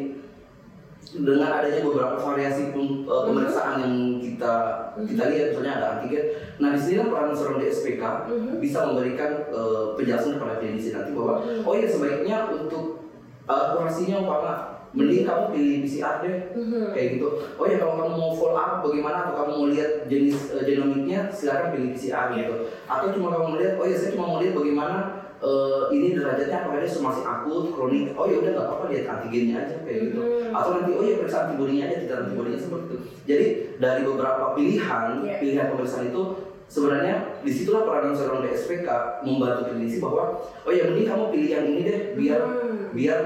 dengan 1.13 1.53
adanya 1.53 1.85
beberapa 1.85 2.17
variasi 2.17 2.73
pem- 2.73 3.05
eh, 3.05 3.21
pemeriksaan 3.23 3.75
yang 3.79 3.95
kita 4.17 4.53
kita 4.97 5.23
lihat, 5.29 5.47
misalnya 5.53 5.73
ada 5.75 5.87
antigen. 5.95 6.25
Nah 6.57 6.73
di 6.73 6.81
sini 6.81 7.05
peran 7.05 7.29
seorang 7.31 7.61
DSPK 7.61 8.03
Mhm. 8.25 8.57
bisa 8.57 8.89
memberikan 8.89 9.31
eh, 9.45 9.85
penjelasan 9.93 10.41
kepada 10.41 10.57
klinisi 10.57 10.89
nanti 10.89 11.13
bahwa 11.13 11.45
Mhm. 11.45 11.61
oh 11.61 11.73
ya 11.77 11.85
sebaiknya 11.85 12.37
untuk 12.49 13.05
eh, 13.43 13.53
akurasinya 13.53 14.17
umpama 14.17 14.72
mending 14.93 15.25
kamu 15.25 15.43
pilih 15.49 15.75
PCR 15.81 16.15
deh 16.21 16.37
Mhm. 16.53 16.93
kayak 16.93 17.07
gitu. 17.17 17.27
Oh 17.57 17.65
ya 17.65 17.77
kalau 17.77 17.93
kamu 17.97 18.13
mau 18.13 18.31
follow 18.31 18.55
up 18.55 18.79
bagaimana 18.79 19.25
atau 19.25 19.33
kamu 19.35 19.51
mau 19.51 19.67
lihat 19.67 19.91
jenis 20.05 20.53
eh, 20.53 20.63
genomiknya 20.63 21.19
silakan 21.27 21.73
pilih 21.73 21.89
PCR 21.91 22.25
gitu. 22.31 22.55
Atau 22.85 23.07
cuma 23.11 23.27
kamu 23.29 23.47
melihat 23.51 23.73
oh 23.75 23.85
ya 23.85 23.97
saya 23.97 24.13
cuma 24.13 24.25
mau 24.27 24.37
lihat 24.37 24.53
bagaimana 24.53 24.97
eh, 25.41 25.83
ini 25.91 26.13
derajatnya 26.13 26.57
apakah 26.61 26.79
dia 26.79 26.93
masih 26.93 27.23
akut, 27.25 27.65
kronik. 27.69 28.13
Oh 28.13 28.25
ya 28.25 28.37
udah 28.39 28.51
nggak 28.53 28.65
apa-apa 28.65 28.85
lihat 28.87 29.05
antigennya 29.09 29.55
aja 29.59 29.75
kayak 29.81 29.99
gitu. 30.07 30.21
Mhm. 30.21 30.53
Atau 30.53 30.69
nanti 30.77 30.91
oh 30.93 31.03
ya 31.03 31.13
periksa 31.17 31.37
antibodinya 31.43 31.83
aja 31.83 31.95
titer 31.97 32.17
antibodinya 32.21 32.59
seperti 32.59 32.85
itu. 32.85 32.97
Jadi 33.25 33.45
dari 33.77 34.01
beberapa 34.03 34.43
pilihan 34.53 35.05
Iya. 35.19 35.35
pilihan 35.37 35.65
pemeriksaan 35.69 36.07
itu 36.07 36.23
sebenarnya 36.63 37.15
di 37.41 37.51
situlah 37.51 37.83
peranan 37.83 38.13
seorang 38.13 38.41
DSPK 38.41 38.87
membantu 39.21 39.61
klinisi 39.67 39.97
bahwa 39.97 40.37
oh 40.63 40.71
ya 40.71 40.85
mending 40.85 41.05
kamu 41.05 41.25
pilih 41.29 41.49
yang 41.51 41.65
ini 41.67 41.81
deh 41.83 41.99
biar 42.15 42.41
Hmm. 42.41 42.89
biar 42.93 43.19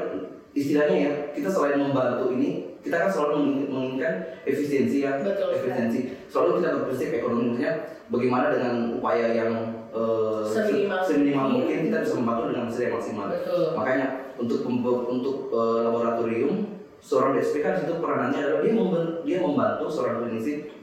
istilahnya 0.58 0.98
ya 0.98 1.12
kita 1.32 1.48
selain 1.48 1.78
membantu 1.78 2.34
ini 2.34 2.50
kita 2.82 2.98
kan 2.98 3.10
selalu 3.10 3.34
menging- 3.38 3.70
menginginkan 3.70 4.14
efisiensi 4.44 4.98
ya 5.00 5.20
Betul 5.20 5.54
efisiensi 5.54 6.00
selalu 6.26 6.50
kita 6.58 6.70
berprinsip 6.76 7.10
ekonomi 7.14 7.44
maksudnya 7.48 7.74
bagaimana 8.08 8.46
dengan 8.50 8.74
upaya 8.96 9.28
yang 9.30 9.52
eh, 9.90 10.44
Seminimal 10.48 11.00
seminimal 11.00 11.46
mungkin. 11.46 11.54
mungkin 11.54 11.78
kita 11.86 11.98
bisa 12.02 12.14
membantu 12.16 12.44
dengan 12.50 12.64
hasil 12.66 12.82
yang 12.82 12.96
maksimal 12.96 13.26
Betul. 13.30 13.66
makanya 13.76 14.08
untuk 14.36 14.60
untuk 15.08 15.36
eh, 15.52 15.80
laboratorium 15.84 16.54
seorang 16.98 17.32
DSPK 17.34 17.66
di 17.68 17.80
situ 17.84 17.94
peranannya 17.98 18.40
adalah 18.40 18.62
dia 18.62 18.74
memben- 18.74 19.16
dia 19.22 19.38
membantu 19.40 19.86
seorang 19.88 20.24
klinisi 20.24 20.74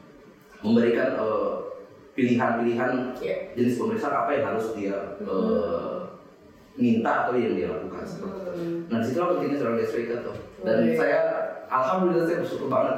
memberikan 0.61 1.09
eh, 1.17 1.53
pilihan-pilihan 2.15 2.93
Iya. 3.19 3.37
jenis 3.53 3.75
pemeriksaan 3.75 4.15
apa 4.17 4.31
yang 4.31 4.45
harus 4.49 4.67
dia 4.73 5.19
eh, 5.19 5.95
minta 6.75 7.27
atau 7.27 7.39
yang 7.39 7.55
dia 7.55 7.69
lakukan 7.71 8.03
seperti 8.03 8.35
itu. 8.35 8.51
Hmm. 8.55 8.79
Nah 8.91 8.97
di 8.99 9.07
situlah 9.07 9.29
pentingnya 9.35 9.59
seorang 9.59 9.77
DSPK 9.79 10.11
tuh. 10.27 10.37
Dan 10.65 10.77
saya 10.99 11.19
alhamdulillah 11.71 12.27
saya 12.27 12.39
bersyukur 12.43 12.69
banget 12.71 12.97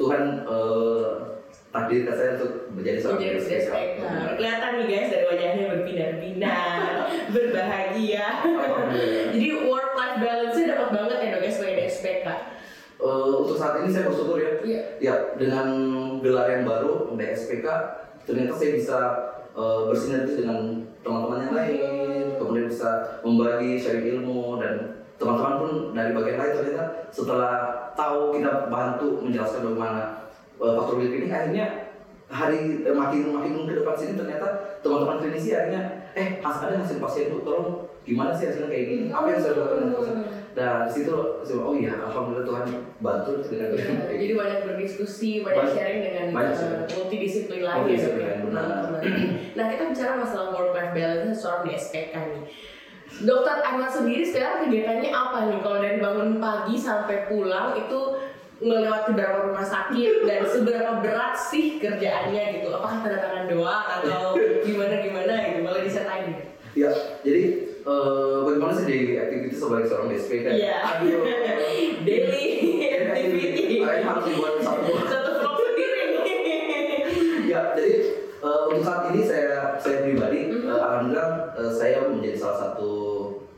Tuhan 0.00 0.22
eh, 0.48 1.08
takdirkan 1.70 2.14
saya 2.16 2.30
untuk 2.40 2.52
menjadi 2.72 2.98
seorang 2.98 3.20
DSPK. 3.20 3.68
DSPK. 3.68 4.02
Kelihatan 4.40 4.70
nih 4.80 4.86
guys 4.88 5.08
dari 5.12 5.24
wajahnya 5.28 5.64
berbinar-binar, 5.68 6.90
berbahagia. 7.34 8.26
Jadi 9.36 9.48
work 9.68 9.90
life 9.94 10.18
balance-nya 10.18 10.66
dapat 10.74 10.88
banget 10.96 11.16
ya 11.20 11.28
dok 11.36 11.42
ya 11.44 11.50
sebagai 11.52 11.76
DSPK. 11.84 12.26
Eh, 13.00 13.32
untuk 13.36 13.56
saat 13.56 13.74
ini 13.84 13.88
saya 13.92 14.04
bersyukur 14.08 14.36
ya. 14.40 14.52
Iya. 14.64 14.80
Ya 15.00 15.14
dengan 15.36 15.68
gelar 16.24 16.48
yang 16.48 16.64
baru 16.64 17.12
DSPK 17.16 17.66
ternyata 18.24 18.52
saya 18.56 18.70
bisa 18.76 18.98
eh, 19.54 19.80
bersinergi 19.88 20.44
dengan 20.44 20.58
teman-teman 21.00 21.38
yang 21.48 21.54
lain, 21.56 22.24
kemudian 22.36 22.66
bisa 22.68 23.20
membagi 23.24 23.80
sharing 23.80 24.20
ilmu 24.20 24.60
dan 24.60 25.00
teman-teman 25.20 25.54
pun 25.60 25.70
dari 25.92 26.16
bagian 26.16 26.38
lain 26.40 26.52
ternyata 26.56 26.84
setelah 27.12 27.52
tahu 27.92 28.32
kita 28.40 28.72
bantu 28.72 29.20
menjelaskan 29.20 29.68
bagaimana 29.68 30.32
uh, 30.56 30.72
faktor 30.80 30.96
klinik 30.96 31.28
akhirnya 31.28 31.66
hari 32.30 32.80
eh, 32.86 32.94
makin 32.94 33.28
makin 33.34 33.68
ke 33.68 33.84
depan 33.84 33.94
sini 34.00 34.16
ternyata 34.16 34.80
teman-teman 34.80 35.20
klinisi 35.20 35.52
akhirnya 35.52 36.08
eh 36.16 36.40
has 36.40 36.56
ada 36.64 36.80
hasil 36.80 37.02
pasien 37.02 37.28
tuh 37.28 37.44
tolong 37.44 37.84
gimana 38.06 38.32
sih 38.32 38.48
hasilnya 38.48 38.72
kayak 38.72 38.86
gini? 38.88 39.04
Apa 39.12 39.26
yang 39.28 39.40
saya 39.44 39.60
lakukan 39.60 40.24
dan 40.50 40.82
di 40.86 40.90
situ 40.90 41.14
oh 41.56 41.74
iya 41.78 41.94
alhamdulillah 42.10 42.42
Tuhan 42.42 42.66
bantu 42.98 43.38
dengan 43.46 43.70
Iya, 43.70 44.18
jadi 44.18 44.34
banyak 44.34 44.60
berdiskusi, 44.66 45.46
banyak 45.46 45.62
Banyak- 45.62 45.74
sharing 45.78 46.00
dengan 46.02 46.24
banyak 46.34 46.56
uh, 46.58 46.82
multidisiplin 46.90 47.62
lain 47.62 47.82
ya. 47.86 47.98
Ya. 48.18 48.34
benar. 48.42 48.66
Nah 49.54 49.64
kita 49.70 49.82
bicara 49.94 50.12
masalah 50.18 50.50
work 50.50 50.74
life 50.74 50.92
balance 50.92 51.38
seorang 51.38 51.62
di 51.66 51.70
SPK 51.74 52.14
nih. 52.14 52.44
Dokter 53.10 53.58
Ahmad 53.62 53.90
sendiri 53.90 54.22
sekarang 54.22 54.66
kegiatannya 54.66 55.10
apa 55.10 55.38
nih? 55.50 55.58
Kalau 55.62 55.78
dari 55.82 55.98
bangun 55.98 56.38
pagi 56.38 56.74
sampai 56.78 57.26
pulang 57.26 57.74
itu 57.74 58.00
melewati 58.60 59.16
beberapa 59.16 59.50
rumah 59.50 59.64
sakit 59.64 60.28
dan 60.28 60.44
seberapa 60.44 61.00
berat 61.00 61.34
sih 61.34 61.78
kerjaannya 61.78 62.60
gitu? 62.60 62.68
Apakah 62.70 63.02
tanda 63.02 63.18
tangan 63.18 63.46
doang 63.48 63.86
atau 63.98 64.36
gimana 64.62 64.94
gimana 65.00 65.32
gitu? 65.46 65.58
Boleh 65.62 65.82
diceritain 65.82 66.24
gitu? 66.30 66.44
ya 66.70 66.86
jadi 67.26 67.42
eh, 67.82 68.29
sebagai 69.70 69.86
seorang 69.86 70.08
DSP 70.08 70.32
kan? 70.42 70.52
Aduh. 70.58 71.22
Daily 72.06 72.44
activity. 73.06 73.78
Kayaknya 73.78 74.04
harus 74.04 74.24
dibuat 74.26 74.54
satu. 74.58 74.90
Satu 75.12 75.30
vlog 75.36 75.56
sendiri. 75.56 76.02
Ya 77.46 77.60
jadi 77.72 77.94
eh, 78.36 78.60
untuk 78.64 78.82
saat 78.82 79.10
ini 79.10 79.22
saya 79.22 79.74
saya 79.76 80.02
pribadi 80.02 80.38
Mhm. 80.48 80.66
eh, 80.66 80.74
alhamdulillah 80.76 81.28
eh, 81.52 81.70
saya 81.70 81.98
menjadi 82.04 82.36
salah 82.36 82.58
satu 82.60 82.90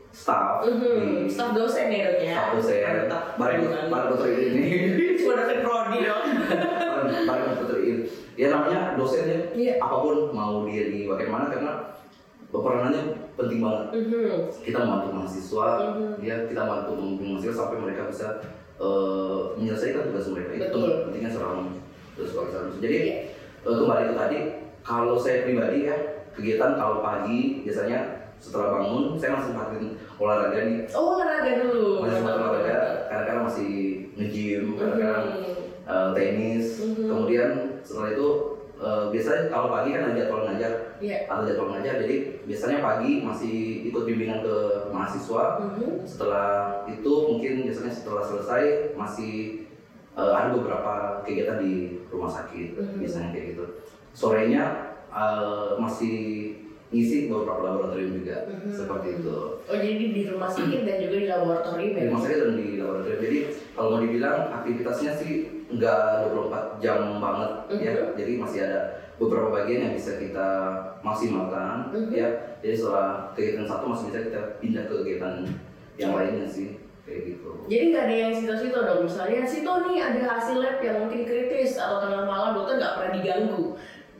staff 0.09 0.61
Mhm, 0.61 1.25
di 1.25 1.27
Staff 1.27 1.51
dosen 1.51 1.89
ya 1.89 2.01
dok 2.07 2.17
ya? 2.19 2.33
staff 2.35 2.47
dosen. 2.53 2.81
Bareng 3.35 3.61
bareng 3.87 4.07
dokter 4.11 4.29
ini. 4.35 4.65
Cuma 5.15 5.33
dosen 5.35 5.57
prodi 5.61 5.99
dok. 6.03 6.21
bareng 7.23 7.45
dokter 7.55 7.79
ini 7.79 7.93
ya 8.33 8.47
namanya 8.49 8.79
dosen 8.93 9.23
ya. 9.25 9.39
Iya. 9.51 9.73
apa 9.77 9.95
pun 9.99 10.17
mau 10.31 10.65
dia 10.65 10.85
di 10.85 11.05
bagaimana 11.05 11.45
karena 11.47 11.73
peranannya 12.55 13.03
penting 13.33 13.59
banget 13.59 13.85
Mhm. 13.95 14.29
kita 14.61 14.77
membantu 14.79 15.09
mahasiswa 15.11 15.67
Mhm. 15.89 16.11
ya 16.19 16.35
kita 16.45 16.61
bantu 16.63 16.91
membimbing 16.93 17.29
mahasiswa 17.33 17.55
sampai 17.57 17.77
mereka 17.79 18.01
bisa 18.07 18.27
eh, 18.75 19.39
menyelesaikan 19.55 20.09
tugas 20.09 20.27
mereka 20.27 20.51
itu 20.51 20.65
Betul. 20.67 20.89
pentingnya 21.07 21.31
seorang 21.31 21.59
seorang 22.13 22.73
jadi 22.77 22.97
Iya. 22.99 23.15
eh, 23.63 23.75
kembali 23.79 24.03
ke 24.03 24.15
tadi 24.15 24.37
kalau 24.81 25.15
saya 25.15 25.41
pribadi 25.41 25.87
ya 25.87 25.95
kegiatan 26.33 26.75
kalau 26.75 26.99
pagi 26.99 27.61
biasanya 27.63 27.99
setelah 28.35 28.75
bangun 28.75 29.15
saya 29.15 29.39
masih 29.39 29.53
perhatiin 29.55 29.87
olahraga 30.17 30.59
nih 30.67 30.77
Oh 30.91 31.15
olahraga 31.15 31.51
dulu. 31.63 32.01
masih 32.01 32.17
sempat 32.19 32.35
olahraga 32.35 32.77
kadang-kadang 33.07 33.45
masih 33.45 33.71
nge-gym 34.13 34.63
kadang-kadang 34.75 35.25
Mhm. 35.31 35.55
eh, 35.85 36.07
tenis 36.11 36.65
Mhm. 36.83 37.05
kemudian 37.07 37.49
setelah 37.81 38.09
itu 38.11 38.27
eh, 38.75 39.03
biasanya 39.09 39.43
kalau 39.47 39.67
pagi 39.71 39.89
kan 39.93 40.01
ada 40.03 40.17
jadwal 40.17 40.43
ngajar 40.43 40.73
Iya. 41.03 41.17
ada 41.27 41.43
jadwal 41.43 41.67
ngajar 41.69 41.99
jadi 41.99 42.15
biasanya 42.47 42.79
pagi 42.79 43.11
masih 43.21 43.55
ikut 43.85 44.03
bimbingan 44.03 44.39
ke 44.39 44.55
mahasiswa 44.89 45.43
Mhm. 45.59 46.07
setelah 46.07 46.47
itu 46.87 47.11
mungkin 47.27 47.67
biasanya 47.67 47.91
setelah 47.91 48.23
selesai 48.23 48.63
masih 48.93 49.67
eh, 50.13 50.31
ada 50.31 50.53
beberapa 50.53 50.93
kegiatan 51.21 51.57
di 51.57 51.73
rumah 52.07 52.29
sakit 52.29 52.77
Mhm. 52.77 52.97
biasanya 52.97 53.29
kayak 53.29 53.45
gitu 53.51 53.65
sorenya 54.13 54.63
eh, 55.09 55.69
masih 55.75 56.15
ngisi 56.89 57.25
beberapa 57.27 57.61
laboratorium 57.63 58.21
juga 58.21 58.45
Mhm. 58.47 58.69
seperti 58.69 59.07
itu 59.17 59.35
Oh 59.59 59.75
jadi 59.75 60.05
di 60.07 60.21
rumah 60.25 60.45
sakit 60.47 60.81
dan 60.83 60.97
juga 61.01 61.15
di 61.17 61.27
laboratorium 61.27 61.91
di 61.91 61.99
ya? 61.99 62.07
rumah 62.07 62.21
sakit 62.21 62.37
dan 62.39 62.51
di 62.53 62.67
laboratorium 62.77 63.19
jadi 63.19 63.37
kalau 63.73 63.87
mau 63.89 63.99
dibilang 63.99 64.37
aktivitasnya 64.53 65.11
sih 65.13 65.31
nggak 65.67 66.01
24 66.29 66.77
jam 66.79 67.17
banget 67.17 67.51
ya 67.75 67.91
Mhm. 67.91 68.13
jadi 68.13 68.31
masih 68.37 68.59
ada 68.61 68.79
beberapa 69.15 69.49
bagian 69.51 69.81
yang 69.83 69.93
bisa 69.93 70.17
kita 70.17 70.49
maksimalkan 71.01 71.89
Mhm. 71.89 72.09
ya 72.09 72.27
jadi 72.59 72.73
setelah 72.73 73.07
kegiatan 73.31 73.65
satu 73.65 73.83
masih 73.87 74.05
bisa 74.09 74.19
kita 74.23 74.39
pindah 74.57 74.83
ke 74.83 74.93
kegiatan 75.01 75.33
yang 75.95 76.11
lainnya 76.11 76.47
sih 76.47 76.79
kayak 77.03 77.21
gitu 77.29 77.49
Jadi 77.65 77.83
nggak 77.89 78.03
ada 78.03 78.15
yang 78.17 78.31
situ-situ 78.31 78.75
dong. 78.75 79.03
Misalnya 79.03 79.43
situ 79.43 79.67
nih 79.67 79.99
ada 79.99 80.21
hasil 80.25 80.57
lab 80.57 80.79
yang 80.79 80.97
mungkin 80.99 81.23
kritis 81.23 81.75
atau 81.75 81.99
tengah 81.99 82.23
malam 82.23 82.55
dokter 82.55 82.75
nggak 82.75 82.93
pernah 82.95 83.11
diganggu 83.13 83.63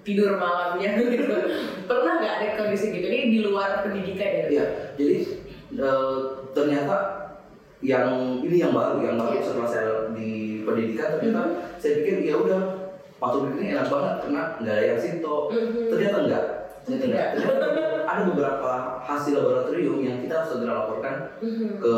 tidur 0.02 0.36
malamnya 0.36 0.92
gitu. 1.16 1.36
Pernah 1.84 2.14
nggak 2.20 2.36
ada 2.38 2.48
kondisi 2.58 2.92
gitu? 2.92 3.08
Ini 3.08 3.20
di 3.30 3.40
luar 3.42 3.82
pendidikan 3.82 4.28
ya? 4.28 4.46
Iya, 4.48 4.66
jadi 4.94 5.16
eh, 5.74 6.18
ternyata 6.52 6.96
yang 7.80 8.08
ini 8.40 8.60
yang 8.60 8.72
baru, 8.72 9.00
yang 9.02 9.16
baru 9.16 9.32
Iya. 9.34 9.44
setelah 9.44 9.68
saya 9.68 9.92
di 10.12 10.32
pendidikan 10.62 11.08
ternyata 11.18 11.44
saya 11.76 12.00
pikir 12.00 12.20
ya 12.22 12.36
udah 12.38 12.83
patologi 13.24 13.56
ini 13.56 13.72
enak 13.72 13.88
banget 13.88 14.16
karena 14.20 14.42
nggak 14.60 14.76
ada 14.76 14.84
yang 14.84 15.00
sinto. 15.00 15.36
Mhm. 15.48 15.88
Ternyata 15.88 16.18
enggak. 16.20 16.44
Ternyata 16.84 17.06
enggak. 17.08 17.28
Ternyata 17.40 17.68
ada 18.04 18.22
beberapa 18.28 18.72
hasil 19.08 19.34
laboratorium 19.40 19.98
yang 20.04 20.20
kita 20.20 20.34
harus 20.44 20.50
segera 20.52 20.84
laporkan 20.84 21.16
Mhm. 21.40 21.80
ke 21.80 21.96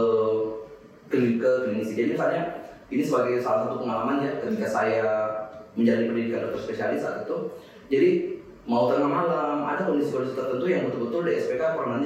ke, 1.09 1.17
ke 1.41 1.51
klinisi. 1.65 1.93
Jadi 1.97 2.09
misalnya 2.13 2.41
ini 2.89 3.01
sebagai 3.01 3.41
salah 3.41 3.65
satu 3.65 3.81
pengalaman 3.81 4.21
ya 4.21 4.31
ketika 4.41 4.67
saya 4.69 5.05
menjalani 5.73 6.07
pendidikan 6.07 6.45
dokter 6.45 6.61
spesialis 6.61 7.01
saat 7.01 7.25
itu. 7.25 7.37
Jadi 7.89 8.09
mau 8.65 8.89
tengah 8.89 9.09
malam 9.09 9.65
ada 9.65 9.85
kondisi-kondisi 9.85 10.33
tertentu 10.33 10.65
yang 10.65 10.89
betul-betul 10.89 11.21
di 11.25 11.37
SPK 11.37 11.61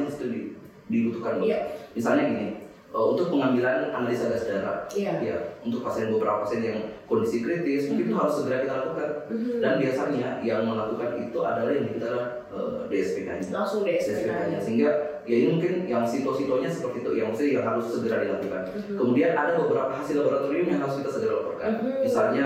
situ 0.09 0.25
di- 0.27 0.49
dibutuhkan. 0.89 1.39
Iya. 1.39 1.59
Misalnya 1.93 2.23
gini, 2.27 2.47
eh, 2.89 3.05
untuk 3.05 3.29
pengambilan 3.29 3.93
analisa 3.93 4.27
gas 4.27 4.45
darah, 4.45 4.89
Iya. 4.89 5.13
ya 5.21 5.37
untuk 5.61 5.85
pasien 5.85 6.09
beberapa 6.09 6.41
pasien 6.41 6.61
yang 6.61 6.79
kondisi 7.05 7.41
kritis 7.41 7.89
mungkin 7.89 8.09
itu 8.09 8.15
harus 8.17 8.33
segera 8.37 8.65
kita 8.65 8.73
lakukan. 8.81 9.09
Mhm. 9.29 9.61
Dan 9.61 9.73
biasanya 9.77 10.29
yang 10.41 10.61
melakukan 10.65 11.09
itu 11.19 11.39
adalah 11.39 11.71
yang 11.71 11.87
kita 11.89 12.13
eh, 12.49 12.79
DSPK-nya. 12.89 13.45
Langsung 13.53 13.85
di 13.85 13.93
SPK. 13.93 14.25
SPK-nya 14.25 14.59
sehingga 14.59 14.89
ya 15.29 15.35
ini 15.37 15.47
mungkin 15.53 15.73
yang 15.85 16.01
sito-sitonya 16.01 16.65
seperti 16.65 17.05
itu 17.05 17.11
yang 17.13 17.29
mesti 17.29 17.53
yang 17.53 17.65
harus 17.65 17.85
segera 17.85 18.25
dilakukan. 18.25 18.61
Mhm. 18.73 18.97
Kemudian 18.97 19.31
ada 19.37 19.53
beberapa 19.55 19.93
hasil 19.93 20.15
laboratorium 20.17 20.67
yang 20.67 20.81
harus 20.81 20.97
kita 20.97 21.09
segera 21.13 21.33
laporkan. 21.45 21.69
Mhm. 21.77 22.01
Misalnya 22.01 22.43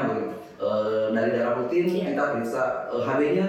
eh, 0.60 1.08
dari 1.12 1.30
darah 1.34 1.56
rutin 1.60 1.88
Iya. 1.88 2.04
kita 2.12 2.24
periksa 2.36 2.64
eh, 2.92 3.02
HB-nya 3.02 3.46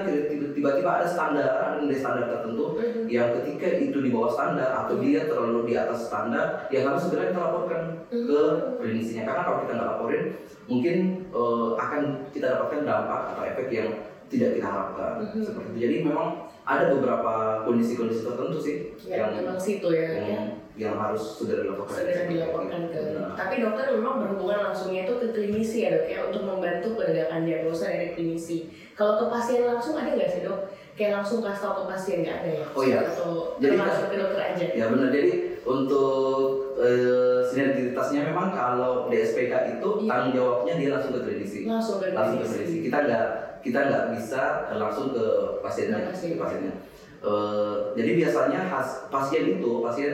tiba-tiba 0.65 0.97
ada 0.97 1.05
standar, 1.05 1.77
ada 1.77 1.85
standar 1.93 2.25
tertentu 2.25 2.81
Mhm. 2.81 3.05
yang 3.05 3.37
ketika 3.37 3.69
itu 3.85 4.01
di 4.01 4.09
bawah 4.09 4.33
standar 4.33 4.73
atau 4.73 4.97
dia 4.97 5.29
terlalu 5.29 5.69
di 5.69 5.75
atas 5.77 6.09
standar, 6.09 6.65
yang 6.73 6.89
harus 6.89 7.05
segera 7.05 7.29
kita 7.29 7.37
laporkan 7.45 7.83
Mhm. 8.09 8.25
ke 8.25 8.41
klinisinya. 8.81 9.29
Karena 9.29 9.43
kalau 9.45 9.59
kita 9.61 9.73
nggak 9.77 9.91
laporin, 9.93 10.25
mungkin 10.65 10.97
eh, 11.35 11.69
akan 11.77 12.03
kita 12.33 12.47
dapatkan 12.57 12.87
dampak 12.89 13.21
atau 13.37 13.43
efek 13.45 13.67
yang 13.69 13.91
tidak 14.33 14.57
kita 14.57 14.67
harapkan. 14.73 15.13
Mhm. 15.37 15.45
Seperti 15.45 15.69
itu. 15.69 15.79
Jadi 15.85 15.97
memang 16.09 16.29
ada 16.65 16.85
beberapa 16.91 17.33
kondisi-kondisi 17.63 18.21
tertentu 18.23 18.59
sih 18.59 18.77
Ya, 19.05 19.17
yang 19.23 19.37
memang 19.37 19.57
situ 19.57 19.89
ya. 19.89 20.09
yang, 20.09 20.27
ya. 20.27 20.41
yang 20.81 20.95
harus 20.97 21.37
segera 21.37 21.61
dilaporkan. 21.63 21.93
segera 21.95 22.23
dilaporkan 22.25 22.81
ke 22.89 23.01
Benar. 23.05 23.31
tapi 23.35 23.55
dokter 23.61 23.85
memang 23.93 24.15
berhubungan 24.19 24.59
langsungnya 24.65 25.05
itu 25.05 25.15
ke 25.15 25.29
klinisi 25.31 25.85
ya 25.85 25.93
dok 25.93 26.07
ya 26.07 26.19
untuk 26.25 26.43
membantu 26.43 26.89
penegakan 26.95 27.45
diagnosa 27.45 27.85
dari 27.87 28.09
klinisi 28.11 28.59
kalau 28.93 29.19
ke 29.19 29.27
pasien 29.29 29.63
langsung 29.63 29.95
ada 29.95 30.11
nggak 30.11 30.31
sih 30.31 30.41
dok 30.41 30.61
kayak 30.95 31.13
langsung 31.17 31.43
kasih 31.43 31.61
tahu 31.61 31.75
ke 31.77 31.85
pasien 31.87 32.17
nggak 32.23 32.37
ada 32.39 32.51
ya 32.55 32.67
Oh 32.71 32.83
iya. 32.83 32.99
atau 33.05 33.31
Jadi 33.57 33.75
langsung 33.77 34.09
ke 34.09 34.17
dokter 34.17 34.41
aja 34.43 34.65
Ya 34.73 34.85
benar. 34.89 35.09
Jadi 35.11 35.33
untuk 35.65 36.43
eh, 36.77 37.41
sinergitasnya 37.45 38.21
memang 38.25 38.49
kalau 38.51 39.07
DSPK 39.07 39.53
itu 39.75 39.89
Iya. 39.97 40.09
tanggung 40.09 40.33
jawabnya 40.33 40.75
dia 40.75 40.89
langsung 40.91 41.13
ke 41.13 41.21
klinisi. 41.23 41.61
langsung 41.65 41.99
ke 41.99 42.11
langsung 42.11 42.39
ke 42.39 42.47
klinisi. 42.47 42.57
klinisi 42.57 42.79
Kita 42.85 42.99
nggak 43.03 43.27
kita 43.65 43.79
nggak 43.83 44.05
bisa 44.13 44.41
eh, 44.69 44.77
langsung 44.77 45.11
ke 45.11 45.25
pasiennya, 45.59 46.05
Ke 46.05 46.13
pasien. 46.13 46.31
ke 46.31 46.39
pasiennya. 46.39 46.75
Eh, 47.19 47.75
jadi 47.97 48.11
biasanya 48.15 48.61
has- 48.69 49.09
pasien 49.09 49.45
itu 49.51 49.71
pasien 49.81 50.13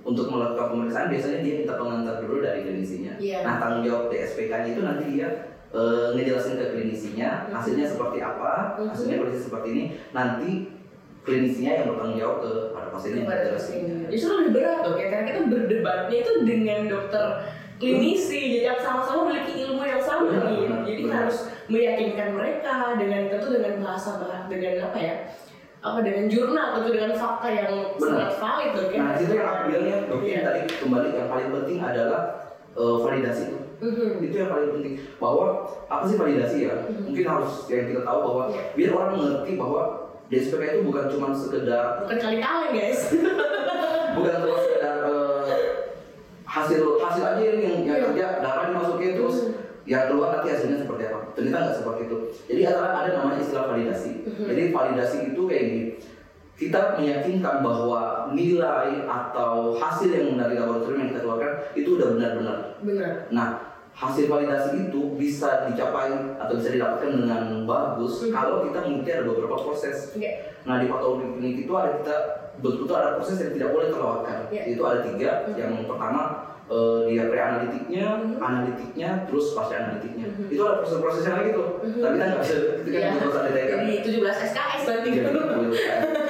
untuk 0.00 0.28
melakukan 0.28 0.70
pemeriksaan 0.70 1.08
biasanya 1.08 1.40
dia 1.40 1.54
minta 1.58 1.74
pengantar 1.74 2.20
dulu 2.20 2.40
dari 2.40 2.60
klinisinya. 2.62 3.16
Iya. 3.16 3.40
Nah 3.40 3.56
tanggung 3.56 3.82
jawab 3.82 4.08
DSPK-nya 4.08 4.70
itu 4.70 4.82
nanti 4.82 5.04
dia 5.10 5.28
eh, 5.70 6.06
ngejelasin 6.12 6.58
ke 6.58 6.66
klinisinya 6.68 7.46
Mhm. 7.46 7.54
hasilnya 7.54 7.86
seperti 7.86 8.18
apa, 8.18 8.74
Mhm. 8.76 8.90
hasilnya 8.90 9.16
kondisi 9.16 9.42
seperti 9.46 9.68
ini. 9.70 9.84
Nanti 10.10 10.50
klinisinya 11.20 11.72
yang 11.72 11.86
bertanggung 11.88 12.18
jawab 12.18 12.36
ke 12.40 12.50
pada 12.70 12.88
pasiennya 12.90 13.22
justru 14.10 14.32
lebih 14.34 14.52
berat 14.56 14.78
dok 14.82 14.96
ya 14.96 15.06
karena 15.06 15.24
kita 15.26 15.40
berdebatnya 15.46 16.16
itu 16.18 16.32
dengan 16.42 16.80
dokter 16.88 17.24
klinisi 17.80 18.38
jadi 18.52 18.66
yang 18.68 18.78
sama-sama 18.78 19.26
memiliki 19.26 19.64
ilmu 19.64 19.80
yang 19.80 19.98
sama 19.98 20.28
Benar, 20.28 20.44
nih 20.52 20.68
jadi 20.84 21.02
harus 21.08 21.38
meyakinkan 21.66 22.28
mereka 22.30 22.74
dengan 22.94 23.22
tentu 23.26 23.48
dengan 23.50 23.74
bahasa 23.80 24.20
bah- 24.20 24.44
dengan 24.46 24.84
apa 24.84 24.98
ya 25.00 25.14
apa 25.80 25.98
dengan 26.00 26.28
jurnal 26.28 26.76
tentu 26.76 26.90
dengan 26.92 27.12
fakta 27.14 27.48
yang 27.48 27.72
Benar. 27.96 28.28
sangat 28.28 28.30
valid 28.36 28.70
ya 28.76 29.00
Nah, 29.00 29.14
itu 29.16 29.32
yang 29.32 29.48
aku 29.48 29.62
bilang 29.66 29.84
ya, 29.86 29.98
mungkin 30.04 30.28
Iya. 30.30 30.42
tadi 30.44 30.60
kembali 30.76 31.08
yang 31.10 31.28
paling 31.28 31.48
penting 31.50 31.78
adalah 31.80 32.22
eh, 32.70 32.96
validasi. 33.00 33.44
Mhm. 33.80 34.22
Itu 34.22 34.34
yang 34.36 34.50
paling 34.52 34.70
penting. 34.70 34.94
Bahwa 35.16 35.46
apa 35.88 36.04
sih 36.04 36.14
validasi 36.14 36.58
ya? 36.62 36.74
Mhm. 36.84 37.02
Mungkin 37.08 37.24
harus 37.26 37.52
yang 37.66 37.88
kita 37.88 38.02
tahu 38.04 38.18
bahwa 38.22 38.42
Iya. 38.46 38.62
biar 38.76 38.90
orang 38.92 39.10
mengerti 39.16 39.52
bahwa 39.56 39.82
DSPK 40.28 40.62
itu 40.70 40.80
bukan 40.86 41.04
cuma 41.08 41.28
sekedar 41.34 42.06
bukan 42.06 42.18
kali-kali 42.20 42.66
guys 42.72 43.00
bukan 44.14 44.32
cuma 44.38 44.56
hasil 46.50 46.98
hasil 46.98 47.22
aja 47.24 47.38
yang, 47.38 47.62
yang 47.62 47.78
Iya. 47.86 48.04
kerja 48.04 48.26
darah 48.42 48.64
dimasukin 48.68 49.14
terus 49.14 49.36
Mhm. 49.46 49.54
yang 49.86 50.10
keluar 50.10 50.28
nanti 50.34 50.50
hasilnya 50.50 50.82
seperti 50.82 51.02
apa 51.06 51.18
ternyata 51.32 51.58
nggak 51.62 51.76
seperti 51.78 52.00
itu 52.04 52.16
jadi 52.50 52.60
ada 52.68 52.82
ada 52.92 53.10
namanya 53.16 53.38
istilah 53.38 53.66
validasi 53.70 54.10
Mhm. 54.26 54.44
jadi 54.44 54.62
validasi 54.68 55.16
itu 55.30 55.42
kayak 55.46 55.64
gini 55.64 55.84
kita 56.52 56.80
meyakinkan 56.94 57.64
bahwa 57.64 58.00
nilai 58.30 59.08
atau 59.08 59.72
hasil 59.72 60.10
yang 60.10 60.36
dari 60.36 60.58
laboratorium 60.58 61.00
yang 61.00 61.10
kita 61.10 61.22
keluarkan 61.22 61.52
itu 61.72 61.88
udah 61.96 62.08
benar-benar 62.12 62.56
benar 62.82 63.10
Nah, 63.30 63.48
hasil 64.00 64.24
validasi 64.26 64.88
itu 64.88 65.12
bisa 65.14 65.68
dicapai 65.68 66.08
atau 66.40 66.56
bisa 66.56 66.72
didapatkan 66.72 67.10
dengan 67.12 67.42
bagus 67.68 68.24
Mhm. 68.24 68.32
kalau 68.32 68.64
kita 68.64 68.78
mengikuti 68.80 69.10
ada 69.12 69.24
beberapa 69.28 69.56
proses. 69.60 70.16
Iya. 70.16 70.32
Nah, 70.64 70.80
di 70.80 70.88
patologi 70.88 71.28
klinik 71.36 71.68
itu 71.68 71.72
ada 71.76 72.00
kita 72.00 72.16
betul-betul 72.58 72.96
ada 72.96 73.10
proses 73.20 73.36
yang 73.38 73.52
tidak 73.52 73.68
boleh 73.70 73.88
terlewatkan. 73.92 74.38
Iya. 74.48 74.62
Itu 74.72 74.82
ada 74.82 74.98
tiga. 75.04 75.30
Mhm. 75.44 75.54
Yang 75.54 75.72
pertama 75.84 76.22
eh, 76.70 77.02
dia 77.10 77.26
pre-analitiknya, 77.26 78.06
Mhm. 78.14 78.38
analitiknya, 78.38 79.26
terus 79.26 79.58
pasca 79.58 79.74
analitiknya. 79.74 80.30
Mhm. 80.30 80.54
Itu 80.54 80.62
ada 80.62 80.78
proses-prosesnya 80.78 81.34
lagi 81.34 81.50
tuh. 81.50 81.68
Mhm. 81.82 81.98
Tapi 81.98 82.14
kita 82.14 82.26
nggak 82.30 82.40
bisa, 82.40 82.54
kita 82.86 82.94
Iya. 82.94 83.08
nggak 83.10 83.26
usah 83.26 83.42
detailkan. 83.42 83.78
jadi 83.82 83.96
17 84.06 84.36
SKS 84.40 84.82
nanti 84.86 85.08
Iya, 85.10 85.22
kan. 85.26 85.32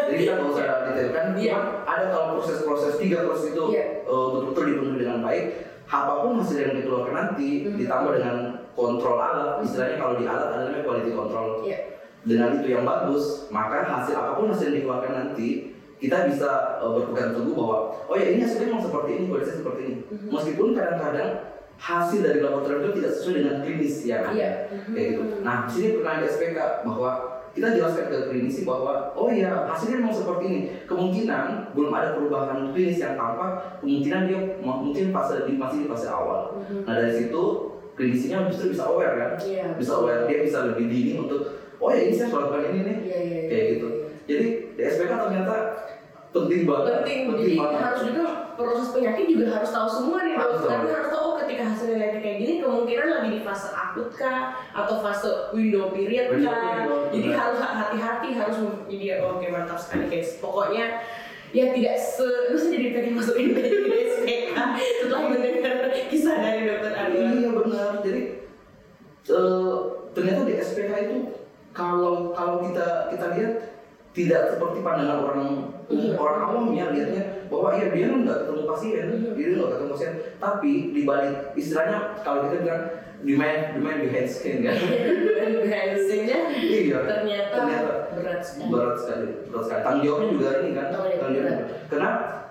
Jadi 0.00 0.16
kita 0.18 0.32
nggak 0.34 0.48
usah 0.48 0.64
detailkan. 0.88 1.26
Iya. 1.36 1.52
Cuma 1.52 1.62
ada 1.84 2.04
kalau 2.08 2.26
proses-proses 2.34 2.92
tiga 2.96 3.18
proses 3.22 3.46
itu 3.52 3.64
Iya. 3.68 3.84
eh, 4.00 4.26
betul-betul 4.32 4.64
dipenuhi 4.66 4.98
dengan 4.98 5.18
baik. 5.20 5.44
Apa 5.90 6.22
pun 6.22 6.38
hasil 6.38 6.56
yang 6.56 6.74
dikeluarkan 6.78 7.14
nanti 7.14 7.66
Mhm. 7.66 7.76
ditambah 7.76 8.12
dengan 8.14 8.36
kontrol 8.78 9.18
alat. 9.18 9.58
Istilahnya 9.60 9.96
kalau 9.98 10.14
di 10.14 10.24
alat 10.24 10.48
ada 10.48 10.62
namanya 10.64 10.86
quality 10.86 11.10
control. 11.10 11.48
Iya. 11.66 11.78
Dengan 12.20 12.48
itu 12.56 12.66
yang 12.70 12.84
bagus, 12.84 13.50
maka 13.50 13.82
hasil 13.82 14.14
apa 14.14 14.38
pun 14.38 14.48
hasil 14.48 14.70
yang 14.70 14.76
dikeluarkan 14.78 15.12
nanti 15.12 15.48
kita 15.98 16.30
bisa 16.30 16.78
eh, 16.78 16.90
berpegang 16.90 17.34
teguh 17.34 17.52
bahwa 17.52 17.76
oh 18.06 18.14
ya 18.14 18.26
ini 18.30 18.40
hasilnya 18.40 18.70
memang 18.70 18.84
seperti 18.86 19.10
ini, 19.18 19.24
kualitasnya 19.26 19.58
seperti 19.58 19.80
ini. 19.82 19.96
Mhm. 20.06 20.28
Meskipun 20.30 20.68
kadang-kadang 20.72 21.30
hasil 21.80 22.20
dari 22.20 22.38
laboratorium 22.38 22.82
itu 22.84 22.92
tidak 23.00 23.12
sesuai 23.16 23.34
dengan 23.40 23.56
klinis 23.60 23.94
yang 24.04 24.22
ada 24.22 24.36
Iya. 24.36 24.50
kayak 24.92 25.06
gitu. 25.10 25.22
Nah, 25.40 25.56
di 25.64 25.70
sini 25.72 25.88
pernah 25.96 26.12
ada 26.14 26.26
SPK 26.28 26.58
bahwa 26.84 27.10
kita 27.50 27.74
jelaskan 27.74 28.06
ke 28.06 28.18
klinisi 28.30 28.62
bahwa 28.62 29.10
oh 29.12 29.26
ya 29.26 29.66
hasilnya 29.66 29.98
memang 30.02 30.14
seperti 30.14 30.44
ini. 30.46 30.60
Kemungkinan 30.86 31.74
belum 31.74 31.90
ada 31.90 32.14
perubahan 32.14 32.70
klinis 32.70 32.98
yang 32.98 33.18
tampak, 33.18 33.80
kemungkinan 33.82 34.20
dia 34.30 34.38
mungkin 34.62 35.10
fase 35.10 35.44
di 35.44 35.58
masih 35.58 35.84
di 35.84 35.88
fase 35.90 36.06
awal. 36.06 36.62
Mhm. 36.62 36.86
Nah 36.86 36.94
dari 36.94 37.14
situ 37.14 37.42
klinisinya 37.98 38.48
justru 38.48 38.72
bisa 38.72 38.86
aware 38.86 39.14
kan, 39.18 39.30
Iya. 39.42 39.76
bisa 39.76 39.92
aware 39.98 40.24
dia 40.24 40.40
bisa 40.40 40.72
lebih 40.72 40.86
dini 40.88 41.12
untuk 41.18 41.40
oh 41.76 41.90
ya 41.90 42.00
ini 42.06 42.14
saya 42.14 42.30
lakukan 42.32 42.70
ini 42.70 42.80
nih. 42.80 42.96
Iya, 43.02 43.18
iya, 43.18 43.18
iya. 43.20 43.48
Kayak 43.50 43.64
gitu. 43.76 43.88
Jadi 44.30 44.46
di 44.78 44.82
SPK 44.86 45.10
ternyata 45.10 45.56
penting 46.30 46.62
banget. 46.62 46.92
penting 47.02 47.20
jadi 47.34 47.54
banget. 47.58 47.80
harus 47.82 48.00
juga 48.06 48.24
proses 48.54 48.88
penyakit 48.94 49.24
juga 49.26 49.46
harus 49.50 49.70
tahu 49.72 49.88
semua 49.90 50.18
nih 50.22 50.34
Harus 50.38 50.62
harus 50.70 51.10
tahu 51.10 51.19
ketika 51.50 51.66
hasilnya 51.66 51.98
nanti 51.98 52.18
kayak 52.22 52.38
gini 52.38 52.52
kemungkinan 52.62 53.06
lagi 53.10 53.28
di 53.34 53.40
fase 53.42 53.74
akut 53.74 54.14
kah? 54.14 54.54
Atau 54.70 55.02
fase 55.02 55.50
window 55.50 55.90
period 55.90 56.30
Window 56.30 56.54
kah? 56.54 56.62
period, 56.62 57.10
jadi 57.10 57.28
harus 57.34 57.58
hati-hati 57.58 58.28
harus 58.38 58.56
jadi 58.86 59.04
ya, 59.04 59.16
oke 59.26 59.46
mantap 59.50 59.78
sekali 59.82 60.06
guys. 60.06 60.38
Pokoknya 60.38 61.02
ya 61.50 61.74
tidak 61.74 61.96
se 61.98 62.28
terus 62.46 62.70
jadi 62.70 62.86
pengen 62.94 63.18
masukin 63.18 63.50
ke 63.50 63.62
SPK 64.14 64.54
setelah 65.02 65.22
mendengar 65.26 65.90
kisah 66.06 66.36
dari 66.38 66.70
dokter 66.70 66.94
Anwar 66.94 67.34
Iya 67.34 67.50
benar. 67.50 67.92
Jadi 68.06 68.22
eh, 69.26 69.76
ternyata 70.14 70.40
di 70.46 70.54
SPK 70.54 70.90
itu 71.10 71.16
kalau 71.74 72.30
kalau 72.30 72.62
kita 72.62 73.10
kita 73.10 73.26
lihat 73.34 73.54
tidak 74.10 74.42
seperti 74.50 74.78
pandangan 74.80 75.18
orang 75.22 75.40
Iya. 75.86 76.14
orang 76.14 76.38
awamnya 76.40 76.84
lihatnya 76.90 77.22
bahwa 77.46 77.74
ya 77.74 77.90
dia 77.90 78.06
nggak 78.08 78.38
ketemu 78.42 78.62
pasien, 78.64 79.04
Mhm. 79.06 79.32
dia 79.34 79.46
nggak 79.52 79.70
ketemu 79.70 79.90
pasien. 79.90 80.12
Tapi 80.36 80.72
di 80.90 81.00
balik 81.02 81.34
istilahnya 81.54 81.98
kalau 82.22 82.46
kita 82.46 82.56
bilang 82.62 82.82
demand 83.20 83.60
demand 83.74 83.98
behind 84.00 84.26
skin 84.26 84.62
kan. 84.62 84.76
Hasilnya 85.70 86.38
iya. 86.52 86.98
ternyata, 87.02 87.54
Ternyata. 87.56 87.92
berat 88.14 88.40
sekali 88.40 88.70
Berat 88.70 88.96
sekali, 88.96 89.26
berat 89.46 89.64
sekali. 89.64 89.82
Tanggung 89.82 90.04
jawabnya 90.04 90.28
juga 90.30 90.48
ini 90.60 90.70
kan. 90.72 90.86
Tanggung 90.88 91.10
jawab 91.10 91.20
Tanggung 91.20 91.36
jawabnya. 91.36 91.56
Karena 91.90 92.10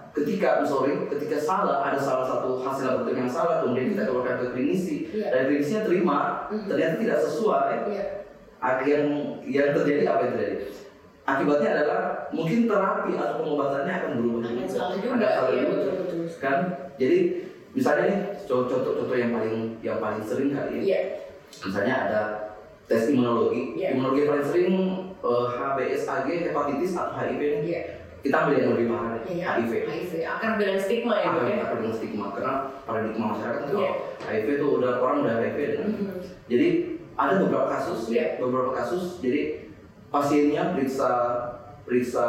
ketika 0.09 0.49
sorry, 0.63 0.93
ketika 1.07 1.37
salah 1.39 1.77
ada 1.81 1.99
salah 1.99 2.25
satu 2.25 2.49
hasil 2.59 2.83
laboratorium 2.85 3.19
yang 3.19 3.31
salah 3.31 3.55
kemudian 3.61 3.87
kita 3.93 4.03
keluarkan 4.03 4.35
ke 4.37 4.47
klinisi 4.51 4.95
Iya. 5.09 5.27
dan 5.29 5.41
klinisnya 5.47 5.81
terima 5.85 6.17
ternyata 6.65 6.95
tidak 6.97 7.19
sesuai 7.21 7.73
Iya. 7.87 8.03
Ak- 8.59 8.83
yang 8.83 9.05
yang 9.47 9.71
terjadi 9.71 10.03
apa 10.05 10.21
yang 10.21 10.33
terjadi 10.35 10.55
akibatnya 11.31 11.69
adalah 11.75 11.99
mungkin 12.29 12.59
terapi 12.65 13.11
atau 13.13 13.33
pengobatannya 13.37 13.93
akan 13.93 14.09
berubah 14.17 14.39
akan 14.47 14.65
salah 14.65 14.89
juga 14.93 15.07
Akan 15.09 15.21
salah 15.21 15.49
iya 15.49 15.61
juga. 15.61 15.73
betul 15.75 15.93
betul 15.99 16.19
kan 16.37 16.57
jadi 16.95 17.17
misalnya 17.69 18.03
nih 18.05 18.17
contoh-contoh 18.43 19.15
yang 19.15 19.31
paling 19.31 19.55
yang 19.79 19.97
paling 19.97 20.21
sering 20.21 20.49
kali 20.51 20.71
ya 20.75 20.81
iya 20.81 20.99
misalnya 21.61 21.95
ada 22.05 22.21
tes 22.85 23.05
imunologi 23.07 23.77
Iya. 23.77 23.87
imunologi 23.93 24.19
yang 24.19 24.31
paling 24.31 24.47
sering 24.47 24.73
eh, 25.19 25.47
HBsAg 25.51 26.25
hepatitis 26.47 26.91
atau 26.95 27.13
HIV 27.13 27.41
nih. 27.41 27.61
iya 27.65 27.81
kita 28.19 28.35
ambil 28.35 28.55
yang 28.57 28.71
lebih 28.75 28.87
parah 28.89 29.15
deh, 29.15 29.31
Iya, 29.31 29.45
HIV 29.55 29.71
HIV 29.87 30.13
akar 30.27 30.51
dengan 30.55 30.75
stigma 30.75 31.13
ya 31.15 31.27
dok 31.29 31.39
apa 31.39 31.47
ya 31.47 31.65
dengan 31.73 31.93
stigma 31.93 32.25
karena 32.33 32.53
paradigma 32.83 33.25
masyarakat 33.31 33.61
Iya. 33.61 33.69
kalau 33.69 33.87
HIV 34.27 34.47
itu 34.51 34.65
udah 34.75 34.91
orang 34.99 35.17
udah 35.23 35.33
HIV 35.39 35.57
dengan 35.69 35.87
Mhm. 35.87 36.17
jadi 36.51 36.67
ada 37.15 37.33
beberapa 37.37 37.67
kasus 37.69 37.99
Iya. 38.07 38.25
beberapa 38.37 38.71
kasus 38.73 39.03
jadi 39.19 39.41
pasiennya 40.09 40.73
periksa 40.73 41.09
periksa 41.85 42.25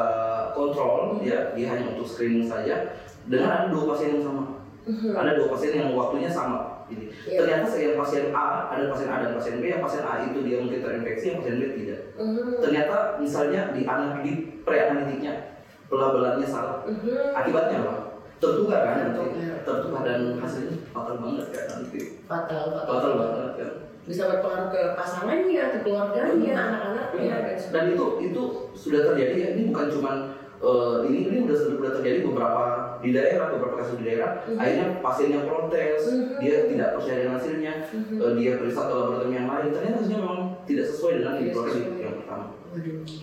kontrol 0.53 1.21
ya 1.21 1.53
dia 1.53 1.67
hanya 1.69 1.93
untuk 1.93 2.07
screening 2.07 2.45
saja 2.45 2.97
dengan 3.25 3.49
ada 3.51 3.67
dua 3.69 3.85
pasien 3.93 4.17
yang 4.17 4.25
sama 4.25 4.45
Mhm. 4.81 5.13
ada 5.13 5.37
dua 5.37 5.49
pasien 5.53 5.73
yang 5.77 5.93
waktunya 5.93 6.27
sama 6.27 6.89
jadi 6.89 7.05
Iya. 7.29 7.37
ternyata 7.39 7.77
yang 7.77 7.95
pasien 7.95 8.25
A 8.33 8.47
ada 8.69 8.89
pasien 8.89 9.09
A 9.09 9.17
dan 9.21 9.33
pasien 9.37 9.61
B 9.61 9.69
yang 9.69 9.85
pasien 9.85 10.03
A 10.03 10.25
itu 10.25 10.41
dia 10.41 10.57
mungkin 10.59 10.81
terinfeksi 10.81 11.25
yang 11.29 11.39
pasien 11.39 11.57
B 11.61 11.63
tidak 11.77 12.01
Mhm. 12.17 12.59
ternyata 12.59 12.97
misalnya 13.21 13.71
di 13.71 13.85
ana- 13.85 14.25
di 14.25 14.33
preanalitiknya 14.65 15.61
pelabelannya 15.87 16.49
salah 16.49 16.81
Mhm. 16.89 17.37
akibatnya 17.37 17.77
apa 17.81 17.95
tertukar 18.41 18.81
kan 18.81 18.95
nanti 19.05 19.21
Tertukar. 19.21 19.61
tertukar 19.69 20.01
dan 20.03 20.21
hasilnya 20.41 20.77
fatal 20.89 21.17
banget 21.21 21.47
kan 21.53 21.65
nanti 21.71 21.99
fatal 22.25 22.63
fatal 22.73 22.85
fatal 22.89 23.13
banget 23.21 23.53
kan 23.55 23.71
bisa 24.05 24.23
berpengaruh 24.27 24.69
ke 24.69 24.83
pasangannya 24.97 25.65
ke 25.71 25.79
keluarganya 25.83 26.53
anak-anaknya 26.57 27.21
dan 27.31 27.43
dan 27.47 27.57
sebagainya. 27.57 27.95
itu 27.95 28.07
itu 28.23 28.43
sudah 28.73 29.01
terjadi 29.07 29.35
ya? 29.37 29.49
Ini 29.55 29.63
bukan 29.69 29.87
cuman 29.93 30.15
eh, 30.61 30.97
ini 31.09 31.19
ini 31.27 31.37
udah 31.45 31.57
sudah 31.57 31.91
terjadi 31.97 32.19
beberapa 32.23 32.63
di 33.01 33.11
daerah 33.11 33.47
beberapa 33.49 33.81
kasus 33.81 33.97
di 33.97 34.05
daerah. 34.07 34.45
Mhm. 34.45 34.57
akhirnya 34.57 34.87
pasiennya 35.01 35.41
protes 35.45 36.03
Mhm. 36.07 36.37
dia 36.39 36.57
tidak 36.69 36.89
percaya 36.97 37.17
dengan 37.19 37.35
hasilnya. 37.37 37.73
Mhm. 37.89 38.17
eh, 38.19 38.33
dia 38.37 38.51
periksa 38.57 38.83
ke 38.83 38.93
laboratorium 38.93 39.35
yang 39.35 39.49
lain. 39.49 39.69
Ternyata 39.71 39.97
hasilnya 39.97 40.19
memang 40.21 40.41
tidak 40.65 40.85
sesuai 40.87 41.13
dengan 41.17 41.25
yang 41.25 41.33
Tidak 41.33 41.49
dikeluarkan 41.49 41.73
di 41.73 41.81
sesuai. 41.81 42.03
yang 42.03 42.17
pertama. 42.21 42.45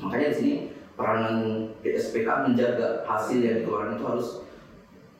Makanya 0.01 0.27
di 0.27 0.35
sini 0.35 0.53
peranan 0.97 1.35
DSPK 1.79 2.27
menjaga 2.43 2.87
hasil 3.05 3.37
yang 3.39 3.55
dikeluarkan 3.61 3.91
itu 3.93 4.05
harus 4.05 4.27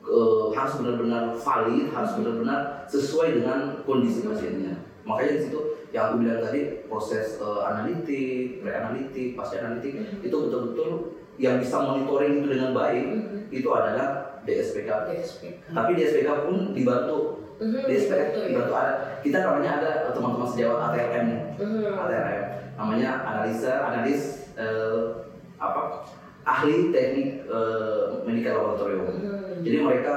eh, 0.08 0.44
harus 0.52 0.74
benar-benar 0.80 1.24
valid 1.36 1.86
harus 1.92 2.12
benar-benar 2.16 2.60
sesuai 2.88 3.38
dengan 3.38 3.60
kondisi 3.84 4.24
pasiennya 4.24 4.80
makanya 5.04 5.32
di 5.36 5.42
situ 5.48 5.60
yang 5.92 6.04
aku 6.12 6.16
bilang 6.20 6.44
tadi 6.44 6.62
proses 6.84 7.40
eh, 7.40 7.62
analitik, 7.64 8.60
pre-analitik, 8.60 9.36
pasca 9.36 9.56
analitik 9.62 9.94
Mhm. 9.96 10.20
itu 10.22 10.36
betul-betul 10.36 10.90
yang 11.38 11.62
bisa 11.62 11.80
monitoring 11.80 12.42
itu 12.42 12.48
dengan 12.50 12.72
baik 12.74 13.06
Mhm. 13.08 13.40
itu 13.50 13.70
adalah 13.70 14.08
DSPK. 14.44 14.90
DSPK 15.06 15.60
Tapi 15.70 15.92
DSPK 15.94 16.30
pun 16.44 16.72
dibantu. 16.72 17.44
Mhm, 17.60 17.84
DSPK 17.84 18.48
dibantu 18.48 18.72
ya. 18.72 18.80
ada 18.80 18.94
kita 19.20 19.38
namanya 19.44 19.72
ada 19.78 19.92
teman-teman 20.12 20.48
sejawat 20.48 20.78
ATRM. 20.88 21.28
Mhm. 21.56 21.84
ATRM 21.94 22.44
namanya 22.76 23.10
analisa 23.24 23.72
analis 23.86 24.22
eh, 24.56 24.98
apa 25.58 26.04
ahli 26.48 26.96
teknik 26.96 27.44
eh, 27.44 28.04
medical 28.24 28.54
laboratorium. 28.56 29.04
Mhm. 29.12 29.68
Jadi 29.68 29.78
mereka 29.84 30.14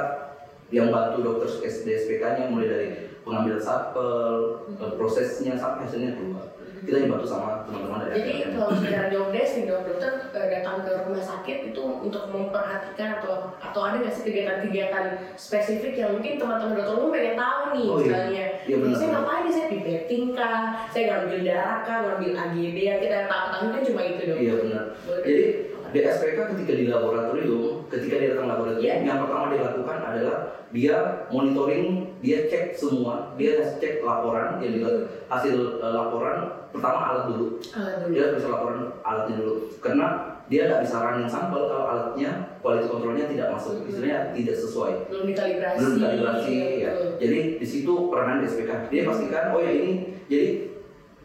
yang 0.71 0.95
bantu 0.95 1.27
dokter 1.27 1.51
DSPK-nya 1.83 2.47
mulai 2.47 2.69
dari 2.71 2.89
pengambilan 3.21 3.59
sampel, 3.59 4.63
Mhm. 4.71 4.79
eh, 4.79 4.93
prosesnya 4.95 5.59
sampai 5.59 5.85
hasilnya 5.85 6.15
keluar. 6.15 6.47
Kita 6.81 6.97
dibantu 6.97 7.29
sama 7.29 7.61
teman-teman 7.69 8.09
dari 8.09 8.17
Jadi 8.17 8.33
kalau 8.57 8.73
secara 8.73 9.13
job 9.13 9.29
desk 9.29 9.53
nih 9.53 9.65
dok, 9.69 9.81
dokter 9.85 10.13
eh, 10.33 10.49
datang 10.49 10.81
ke 10.81 10.93
rumah 11.05 11.21
sakit 11.21 11.57
itu 11.69 11.83
untuk 11.85 12.25
memperhatikan 12.33 13.21
atau 13.21 13.53
atau 13.61 13.81
ada 13.85 14.01
nggak 14.01 14.15
sih 14.15 14.25
kegiatan-kegiatan 14.25 15.05
spesifik 15.37 15.93
yang 15.99 16.17
mungkin 16.17 16.41
teman-teman 16.41 16.81
dokter 16.81 16.95
umum 16.97 17.13
pengen 17.13 17.37
tahu 17.37 17.63
nih 17.75 17.85
Oh, 17.85 17.99
iya. 17.99 18.01
misalnya. 18.01 18.31
Iya, 18.33 18.47
benar. 18.79 18.95
saya 18.95 19.11
ngapain? 19.17 19.47
Saya 19.51 19.67
pipeting 19.67 20.23
kah? 20.33 20.59
Saya 20.93 21.05
ngambil 21.11 21.39
darah 21.43 21.79
kah? 21.83 21.97
Ngambil 22.07 22.31
AGD 22.39 22.79
yang 22.79 22.99
kita 23.03 23.19
tahu 23.27 23.45
tahu 23.51 23.65
kan 23.75 23.83
cuma 23.83 24.01
itu 24.05 24.23
dok. 24.29 24.39
Iya 24.39 24.55
benar. 24.63 24.85
Boleh. 25.03 25.23
Jadi 25.27 25.45
DSPK 25.91 26.39
ketika 26.55 26.73
di 26.73 26.85
laboratorium, 26.87 27.83
ketika 27.91 28.15
dia 28.17 28.29
datang 28.31 28.47
laboratorium, 28.47 28.87
Iya. 28.87 28.95
yang 29.03 29.19
pertama 29.27 29.45
dia 29.51 29.61
lakukan 29.67 29.99
adalah 29.99 30.37
dia 30.71 30.97
monitoring 31.35 31.87
dia 32.23 32.39
cek 32.47 32.79
semua, 32.79 33.35
dia 33.35 33.59
cek 33.59 34.07
laporan, 34.07 34.63
yang 34.63 34.71
dilihat 34.79 34.97
hasil 35.27 35.83
uh, 35.83 35.91
laporan 35.91 36.47
pertama 36.71 37.11
alat 37.11 37.25
dulu, 37.35 37.59
Alat 37.75 38.07
dulu. 38.07 38.13
dia 38.15 38.25
bisa 38.39 38.47
laporan 38.47 38.79
alatnya 39.03 39.35
dulu, 39.43 39.55
karena 39.83 40.07
dia 40.51 40.67
nggak 40.67 40.83
bisa 40.83 40.97
running 40.99 41.31
sampel 41.31 41.63
kalau 41.65 41.87
alatnya 41.87 42.59
quality 42.59 42.85
controlnya 42.85 43.25
tidak 43.25 43.55
masuk, 43.55 43.79
Hmm. 43.79 43.87
istilahnya 43.87 44.35
tidak 44.35 44.57
sesuai, 44.59 44.93
belum 45.07 45.25
dikalibrasi. 45.31 45.79
belum 45.79 45.95
kalibrasi 45.97 46.51
Iya, 46.51 46.67
ya. 46.77 46.91
betul. 46.93 47.11
Jadi 47.17 47.39
di 47.57 47.67
situ 47.67 47.93
peranan 48.11 48.43
SPK, 48.43 48.71
dia 48.89 49.03
pastikan 49.07 49.45
oh 49.51 49.61
ya 49.61 49.71
ini, 49.71 49.93
jadi 50.27 50.49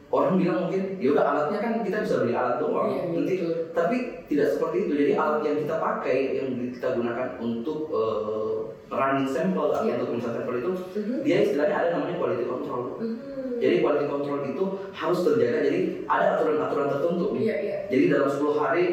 orang 0.07 0.37
bilang 0.37 0.59
mungkin 0.63 0.83
ya 0.95 1.09
udah 1.11 1.25
alatnya 1.25 1.59
kan 1.59 1.71
kita 1.81 1.97
bisa 1.99 2.15
beli 2.21 2.31
alat 2.31 2.55
doang, 2.55 2.87
Iya, 2.87 3.01
nanti 3.11 3.33
betul. 3.35 3.53
tapi 3.73 3.97
tidak 4.25 4.47
seperti 4.47 4.77
itu 4.79 4.93
jadi 4.95 5.13
alat 5.15 5.39
yang 5.41 5.57
kita 5.59 5.75
pakai 5.75 6.17
yang 6.35 6.47
kita 6.69 6.87
gunakan 6.93 7.27
untuk 7.37 7.79
eh, 7.89 8.54
running 8.87 9.27
sampel 9.27 9.69
atau 9.69 9.83
Iya. 9.83 9.93
untuk 9.97 10.07
pemeriksaan 10.13 10.35
sampel 10.37 10.55
itu 10.55 10.71
Mhm. 10.93 11.15
dia 11.23 11.37
istilahnya 11.41 11.75
ada 11.75 11.87
namanya 11.93 12.15
quality 12.15 12.43
control 12.45 12.81
Mhm. 12.97 13.15
jadi 13.57 13.75
quality 13.81 14.05
control 14.05 14.39
itu 14.45 14.63
harus 14.91 15.19
terjaga 15.21 15.59
jadi 15.63 15.79
ada 16.05 16.25
aturan-aturan 16.35 16.87
tertentu 16.89 17.25
nih 17.33 17.41
Iya, 17.41 17.55
iya. 17.61 17.77
jadi 17.87 18.03
dalam 18.11 18.29
10 18.29 18.55
hari 18.55 18.83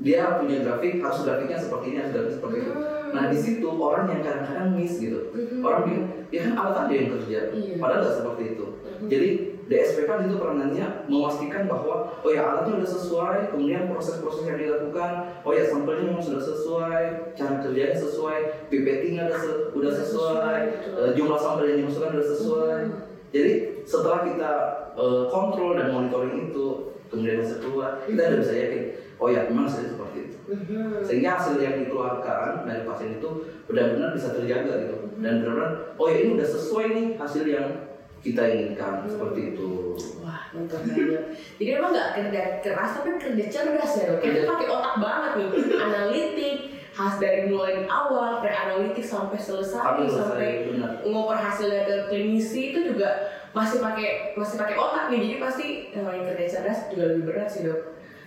dia 0.00 0.22
punya 0.36 0.56
grafik 0.60 0.96
harus 0.98 1.18
grafiknya 1.22 1.58
seperti 1.58 1.84
ini 1.86 1.96
harus 1.98 2.12
grafik 2.12 2.32
seperti 2.34 2.56
itu 2.58 2.72
Hmm. 2.72 3.10
nah 3.10 3.24
di 3.26 3.36
situ 3.36 3.68
orang 3.68 4.04
yang 4.08 4.20
kadang-kadang 4.22 4.68
miss 4.72 4.94
gitu 4.96 5.20
Mhm. 5.30 5.60
orang 5.60 5.80
bilang 5.84 6.04
ya 6.30 6.40
kan 6.46 6.52
alat 6.54 6.76
aja 6.86 6.94
yang 6.94 7.10
kerja 7.18 7.38
Iya. 7.50 7.74
padahal 7.76 8.00
nggak 8.00 8.16
seperti 8.16 8.42
itu 8.54 8.64
Mhm. 8.66 9.08
jadi 9.08 9.28
DSPK 9.70 10.26
itu 10.26 10.34
peranannya 10.34 11.06
memastikan 11.06 11.70
bahwa 11.70 12.10
oh 12.26 12.30
ya 12.34 12.42
alatnya 12.42 12.82
sudah 12.82 12.90
sesuai, 12.90 13.38
kemudian 13.54 13.86
proses-proses 13.86 14.42
yang 14.50 14.58
dilakukan, 14.58 15.38
oh 15.46 15.52
ya 15.54 15.62
sampelnya 15.62 16.10
memang 16.10 16.18
sudah 16.26 16.42
sesuai, 16.42 17.02
cara 17.38 17.62
kerjanya 17.62 17.94
sesuai, 17.94 18.66
pipettingnya 18.66 19.30
sudah 19.30 19.38
se- 19.38 19.62
udah 19.70 19.92
sesuai, 19.94 20.58
betul. 20.74 20.98
eh, 20.98 21.10
jumlah 21.14 21.38
sampel 21.38 21.64
yang 21.70 21.78
dimasukkan 21.86 22.10
sudah 22.18 22.28
sesuai. 22.34 22.80
Mhm. 22.82 22.98
Jadi 23.30 23.52
setelah 23.86 24.20
kita 24.26 24.52
eh, 24.98 25.22
kontrol 25.30 25.78
dan 25.78 25.94
monitoring 25.94 26.50
itu, 26.50 26.66
kemudian 27.06 27.38
hasil 27.38 27.62
keluar, 27.62 28.02
kita 28.02 28.18
udah 28.26 28.38
bisa 28.42 28.54
yakin, 28.58 28.82
oh 29.22 29.28
ya 29.30 29.46
memang 29.46 29.70
hasilnya 29.70 29.94
seperti 29.94 30.18
itu. 30.26 30.36
Mhm. 30.50 31.06
Sehingga 31.06 31.38
hasil 31.38 31.62
yang 31.62 31.78
dikeluarkan 31.78 32.66
dari 32.66 32.82
pasien 32.82 33.22
itu 33.22 33.28
benar-benar 33.70 34.18
bisa 34.18 34.34
terjaga 34.34 34.82
gitu, 34.82 35.14
dan 35.22 35.46
benar-benar 35.46 35.94
oh 35.94 36.06
ya 36.10 36.26
ini 36.26 36.34
udah 36.34 36.48
sesuai 36.50 36.86
nih 36.90 37.06
hasil 37.14 37.46
yang 37.46 37.89
kita 38.20 38.42
inginkan 38.46 39.08
seperti 39.08 39.56
itu. 39.56 39.96
Wah, 40.20 40.52
mantap 40.52 40.84
banget. 40.84 41.24
Jadi 41.56 41.70
emang 41.72 41.90
nggak 41.90 42.10
kerja 42.16 42.42
keras 42.60 42.90
tapi 43.00 43.16
kerja 43.16 43.44
cerdas 43.48 43.92
ya 43.96 44.04
dok. 44.12 44.20
Kita 44.20 44.40
pakai 44.44 44.68
otak 44.68 44.94
banget 45.00 45.30
nih. 45.36 45.48
Analitik, 45.80 46.56
khas 46.92 47.14
dari 47.16 47.48
mulai 47.48 47.88
awal, 47.88 48.44
pre 48.44 48.52
analitik 48.52 49.00
sampai 49.02 49.40
selesai, 49.40 50.04
sampai 50.06 50.68
benar. 50.68 51.00
ngoper 51.02 51.38
hasilnya 51.38 51.82
ke 51.84 51.96
klinisi 52.08 52.76
itu 52.76 52.92
juga 52.92 53.08
masih 53.50 53.80
pakai 53.80 54.36
masih 54.36 54.56
pakai 54.60 54.76
otak 54.76 55.04
nih. 55.08 55.18
Jadi 55.24 55.36
pasti 55.40 55.66
yang 55.90 56.06
kerja 56.28 56.46
cerdas 56.46 56.78
juga 56.92 57.04
lebih 57.10 57.24
berat 57.26 57.48
sih 57.48 57.64
dok. 57.64 57.80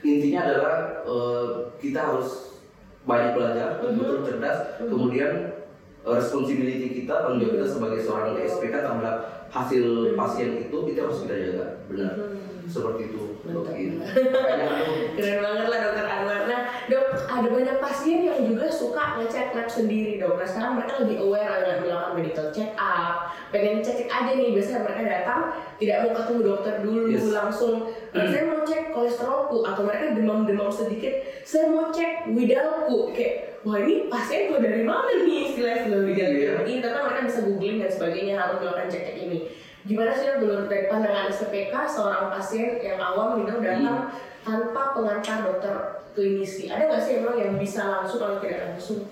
intinya 0.04 0.44
adalah 0.44 0.76
eh, 1.08 1.48
kita 1.80 2.00
harus 2.04 2.60
banyak 3.08 3.40
belajar, 3.40 3.80
Mhm. 3.80 3.96
betul 3.96 4.20
cerdas, 4.28 4.58
Mhm. 4.84 4.90
kemudian 4.92 5.32
eh, 5.32 5.63
responsibility 6.04 6.88
kita, 6.94 7.24
tanggung 7.24 7.40
jawab 7.40 7.54
kita 7.56 7.68
sebagai 7.68 8.00
seorang 8.04 8.36
SPK 8.36 8.76
terhadap 8.76 9.16
hasil 9.48 9.84
Mhm. 9.84 10.16
pasien 10.16 10.50
itu 10.60 10.78
kita 10.84 11.00
harus 11.08 11.18
kita 11.24 11.36
jaga, 11.36 11.66
benar. 11.88 12.14
Hmm. 12.20 12.42
Seperti 12.64 13.12
itu, 13.12 13.24
dok. 13.44 13.68
Ini. 13.70 14.00
Keren 15.20 15.38
banget 15.44 15.66
lah 15.68 15.80
dokter 15.84 16.06
Anwar. 16.08 16.40
Nah 16.48 16.62
dok, 16.88 17.06
ada 17.28 17.48
banyak 17.52 17.78
pasien 17.78 18.24
yang 18.24 18.40
juga 18.48 18.72
suka 18.72 19.20
ngecek 19.20 19.52
lab 19.52 19.68
sendiri 19.68 20.16
dok. 20.16 20.40
Nah 20.40 20.48
sekarang 20.48 20.80
mereka 20.80 21.04
lebih 21.04 21.18
aware 21.22 21.60
dengan 21.60 21.78
melakukan 21.84 22.12
medical 22.16 22.48
check 22.56 22.72
up. 22.80 23.36
Pengen 23.52 23.84
cek-cek 23.84 24.08
aja 24.08 24.32
nih, 24.34 24.56
biasanya 24.56 24.80
mereka 24.82 25.02
datang 25.06 25.42
tidak 25.76 25.98
mau 26.02 26.12
ketemu 26.16 26.40
dokter 26.42 26.74
dulu 26.82 27.02
Yes. 27.12 27.28
langsung. 27.30 27.76
"Eh, 28.16 28.26
saya 28.26 28.44
mau 28.48 28.64
cek 28.64 28.96
kolesterolku 28.96 29.58
atau 29.62 29.82
mereka 29.84 30.16
demam-demam 30.16 30.72
sedikit. 30.72 31.14
Saya 31.44 31.68
mau 31.68 31.92
cek 31.92 32.32
widalku. 32.32 33.12
Kayak 33.12 33.53
wah 33.64 33.78
ini 33.80 34.08
pasien 34.08 34.48
kok 34.48 34.60
dari 34.60 34.84
mana 34.84 35.10
nih 35.24 35.50
istilah-istilah 35.50 36.02
widal 36.04 36.32
Iya. 36.32 36.52
ini. 36.64 36.80
Tapi 36.80 37.00
mereka 37.00 37.22
bisa 37.24 37.40
googling 37.42 37.78
dan 37.80 37.90
sebagainya 37.90 38.34
harus 38.36 38.58
melakukan 38.60 38.88
cek-cek 38.92 39.18
ini. 39.20 39.40
Gimana 39.84 40.12
sih 40.12 40.28
menurut 40.38 40.68
dari 40.68 40.88
pandangan 40.88 41.28
SPK 41.28 41.74
seorang 41.86 42.32
pasien 42.32 42.80
yang 42.80 43.00
awam 43.00 43.44
gitu 43.44 43.60
datang 43.60 44.16
tanpa 44.44 44.82
pengantar 44.92 45.44
dokter 45.44 45.74
klinisi 46.14 46.68
ada 46.68 46.88
nggak 46.88 47.02
sih 47.02 47.20
emang 47.20 47.36
yang 47.36 47.56
bisa 47.58 47.84
langsung 47.90 48.20
kalau 48.20 48.38
tidak 48.38 48.64
langsung 48.70 49.08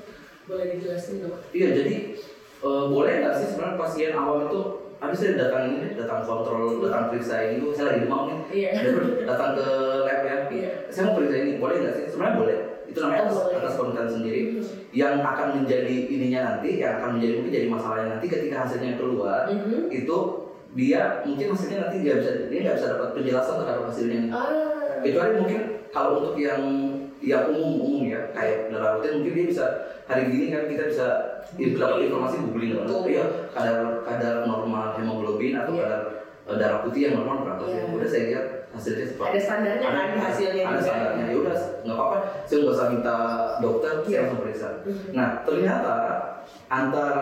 boleh 0.46 0.76
dijelasin 0.76 1.24
dok? 1.24 1.44
Iya, 1.52 1.68
jadi 1.76 1.96
eh, 2.62 2.84
boleh 2.88 3.14
nggak 3.20 3.36
sih 3.36 3.48
sebenarnya 3.52 3.76
pasien 3.76 4.12
awam 4.14 4.48
itu 4.48 4.60
habis 5.02 5.18
saya 5.18 5.34
datang 5.34 5.64
ini 5.66 5.98
datang 5.98 6.22
kontrol, 6.22 6.78
datang 6.78 7.10
periksa 7.10 7.36
ini, 7.50 7.58
tuh, 7.58 7.74
saya 7.74 7.86
lagi 7.90 8.00
demam 8.06 8.22
nih, 8.30 8.40
Iya. 8.54 8.70
datang 9.26 9.58
ke 9.58 9.66
lab 10.06 10.22
ya, 10.22 10.36
Iya. 10.46 10.72
saya 10.88 11.04
mau 11.10 11.16
periksa 11.18 11.36
ini, 11.42 11.52
boleh 11.58 11.76
nggak 11.82 11.94
sih? 11.98 12.06
Sebenarnya 12.06 12.38
boleh, 12.38 12.58
itu 12.92 12.98
namanya 13.00 13.22
atas, 13.32 13.38
atas 13.56 14.12
sendiri. 14.12 14.42
Mhm. 14.60 14.64
Yang 14.92 15.14
akan 15.24 15.48
menjadi 15.64 15.96
ininya 16.12 16.40
nanti, 16.52 16.70
yang 16.84 17.00
akan 17.00 17.10
menjadi 17.18 17.34
mungkin 17.40 17.54
jadi 17.56 17.68
masalahnya 17.72 18.08
nanti 18.20 18.26
ketika 18.28 18.56
hasilnya 18.68 19.00
keluar, 19.00 19.48
Mhm. 19.48 19.88
itu 19.88 20.18
dia 20.72 21.02
mungkin 21.24 21.48
hasilnya 21.56 21.80
nanti 21.88 21.96
nggak 22.04 22.18
bisa, 22.20 22.32
dia 22.52 22.60
nggak 22.64 22.76
bisa 22.80 22.88
dapat 22.96 23.10
penjelasan 23.16 23.56
terhadap 23.64 23.84
hasilnya. 23.88 24.22
Ah. 24.32 24.80
kecuali 25.02 25.34
mungkin 25.42 25.62
kalau 25.90 26.22
untuk 26.22 26.38
yang 26.38 26.62
yang 27.26 27.50
umum 27.50 27.82
umum 27.82 28.04
ya 28.06 28.22
kayak 28.38 28.70
darah 28.70 29.02
rutin 29.02 29.18
mungkin 29.18 29.34
dia 29.34 29.46
bisa 29.50 29.66
hari 30.06 30.30
gini 30.30 30.54
kan 30.54 30.70
kita 30.70 30.94
bisa 30.94 31.08
dapat 31.58 32.06
informasi 32.06 32.38
googling 32.38 32.78
kan 32.78 32.86
iya 33.10 33.26
kadar 33.50 34.06
kadar 34.06 34.46
normal 34.46 34.94
hemoglobin 34.94 35.58
atau 35.58 35.74
Iya. 35.74 35.82
kadar 35.82 36.02
eh, 36.46 36.58
darah 36.62 36.80
putih 36.86 37.02
yang 37.10 37.18
normal 37.18 37.42
berapa 37.50 37.64
sih 37.66 37.82
Iya. 37.82 37.98
udah 37.98 38.10
saya 38.14 38.24
lihat 38.30 38.46
hasilnya 38.72 39.06
seperti 39.06 39.28
Ada 39.30 39.40
standarnya 39.40 39.84
kan 39.86 40.06
di 40.08 40.20
hasilnya 40.22 40.64
ada 40.64 40.72
juga. 40.72 40.82
standarnya 40.82 41.24
ya 41.24 41.36
udah 41.38 41.56
nggak 41.82 41.96
apa-apa 41.96 42.18
saya 42.44 42.58
nggak 42.58 42.74
usah 42.74 42.88
minta 42.90 43.16
dokter 43.60 43.94
Iya. 43.94 44.06
saya 44.06 44.20
langsung 44.22 44.42
periksa 44.42 44.68
Mhm. 44.82 45.06
nah 45.12 45.28
ternyata 45.42 45.94
antara 46.68 47.20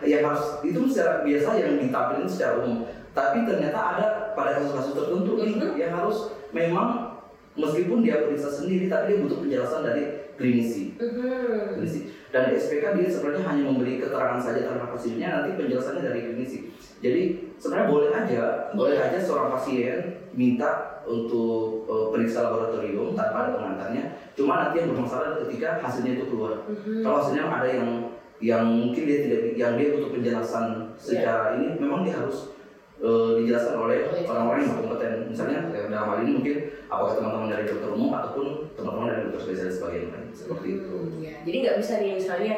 yang 0.00 0.22
harus 0.24 0.44
itu 0.60 0.80
secara 0.86 1.22
biasa 1.22 1.50
yang 1.54 1.72
ditampilkan 1.78 2.28
secara 2.28 2.54
umum 2.60 2.78
tapi 3.10 3.38
ternyata 3.42 3.78
ada 3.78 4.06
pada 4.32 4.50
kasus-kasus 4.54 4.92
tertentu 4.92 5.32
nih 5.36 5.54
Mhm. 5.56 5.74
yang 5.76 5.92
harus 5.94 6.18
memang 6.50 6.88
meskipun 7.54 8.02
dia 8.02 8.18
periksa 8.20 8.50
sendiri 8.52 8.86
tapi 8.86 9.04
dia 9.08 9.18
butuh 9.20 9.38
penjelasan 9.40 9.82
dari 9.82 10.02
klinisi 10.34 10.94
Mhm. 10.94 11.78
klinisi 11.78 12.00
dan 12.28 12.50
di 12.50 12.54
SPK 12.56 12.94
dia 12.94 13.06
sebenarnya 13.08 13.42
hanya 13.44 13.62
memberi 13.64 13.98
keterangan 13.98 14.38
saja 14.38 14.62
terhadap 14.64 14.90
hasilnya 14.90 15.28
nanti 15.32 15.50
penjelasannya 15.54 16.02
dari 16.02 16.20
klinisi 16.24 16.58
jadi 17.04 17.22
sebenarnya 17.60 17.88
boleh 17.92 18.10
aja. 18.16 18.42
Boleh 18.72 18.96
aja 18.96 19.18
seorang 19.20 19.52
pasien 19.52 20.24
minta 20.32 21.04
untuk 21.04 21.84
eh, 21.84 22.06
periksa 22.08 22.48
laboratorium 22.48 23.12
tanpa 23.12 23.44
ada 23.44 23.60
pengantarnya. 23.60 24.04
Cuma 24.32 24.64
nanti 24.64 24.80
yang 24.80 24.96
bermasalah 24.96 25.36
ketika 25.44 25.84
hasilnya 25.84 26.16
itu 26.16 26.32
keluar. 26.32 26.64
Mhm. 26.64 27.04
kalau 27.04 27.20
hasilnya 27.20 27.44
ada 27.44 27.68
yang 27.68 27.88
yang 28.42 28.64
mungkin 28.66 29.04
dia 29.04 29.18
tidak 29.28 29.40
yang 29.54 29.72
dia 29.76 29.94
butuh 29.94 30.10
penjelasan 30.10 30.90
secara 30.98 31.54
ini 31.60 31.78
memang 31.78 32.02
dia 32.02 32.18
harus 32.18 32.56
eh, 32.98 33.30
dijelaskan 33.44 33.76
oleh 33.78 33.98
orang-orang 34.24 34.60
yang 34.64 34.74
kompeten 34.80 35.12
misalnya 35.28 35.58
dalam 35.70 36.08
hal 36.08 36.18
ini 36.24 36.40
mungkin 36.40 36.56
apakah 36.88 37.14
teman-teman 37.20 37.48
dari 37.52 37.64
dokter 37.68 37.90
umum 37.94 38.10
ataupun 38.16 38.46
teman-teman 38.74 39.06
dari 39.12 39.20
dokter 39.28 39.40
spesialis 39.44 39.76
sebagainya 39.78 40.18
seperti 40.34 40.66
itu. 40.80 40.96
Hmm, 40.98 41.20
ya. 41.22 41.36
Jadi 41.46 41.56
nggak 41.62 41.76
bisa 41.78 41.92
nih 42.00 42.12
misalnya 42.16 42.54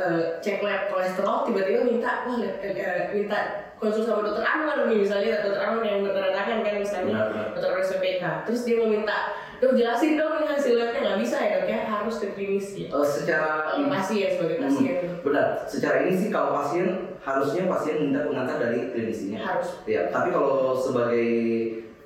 eh, 0.00 0.22
cek 0.40 0.62
lab 0.64 0.82
kolesterol 0.88 1.38
tiba-tiba 1.50 1.80
minta 1.84 2.24
wah 2.24 2.38
eh, 2.40 3.12
minta 3.12 3.67
konsul 3.78 4.02
sama 4.02 4.20
dokter 4.22 4.42
Anwar 4.42 4.86
nih 4.86 4.98
misalnya 5.00 5.40
dokter 5.40 5.62
Anwar 5.62 5.82
yang 5.82 6.02
bertanda 6.02 6.30
tangan 6.32 6.58
kan 6.60 6.74
misalnya 6.76 7.18
dokter 7.54 7.70
SPK 7.80 8.22
terus 8.44 8.60
dia 8.62 8.76
mau 8.76 8.88
minta 8.88 9.18
dok 9.58 9.74
jelasin 9.74 10.14
dong 10.14 10.38
ini 10.38 10.46
hasil 10.48 10.74
labnya. 10.76 11.00
Nggak 11.02 11.18
bisa 11.18 11.36
ya 11.36 11.50
dok 11.56 11.66
ya? 11.66 11.78
Harus 11.84 12.16
ke 12.16 12.26
klinis 12.30 12.68
ya. 12.72 12.86
Eh, 12.88 13.06
secara 13.08 13.50
pasien 13.90 14.28
sebagai 14.30 14.56
Hmm, 14.56 14.64
pasien. 14.70 14.94
benar. 15.18 15.46
Secara 15.66 15.96
ini 16.02 16.14
sih 16.14 16.28
kalau 16.30 16.54
pasien 16.54 16.86
harusnya 17.18 17.66
pasien 17.66 17.96
minta 18.00 18.22
pengantar 18.22 18.56
dari 18.56 18.94
klinisinya 18.94 19.42
harus. 19.42 19.82
Ya, 19.82 20.06
tapi 20.08 20.30
kalau 20.30 20.78
sebagai 20.78 21.26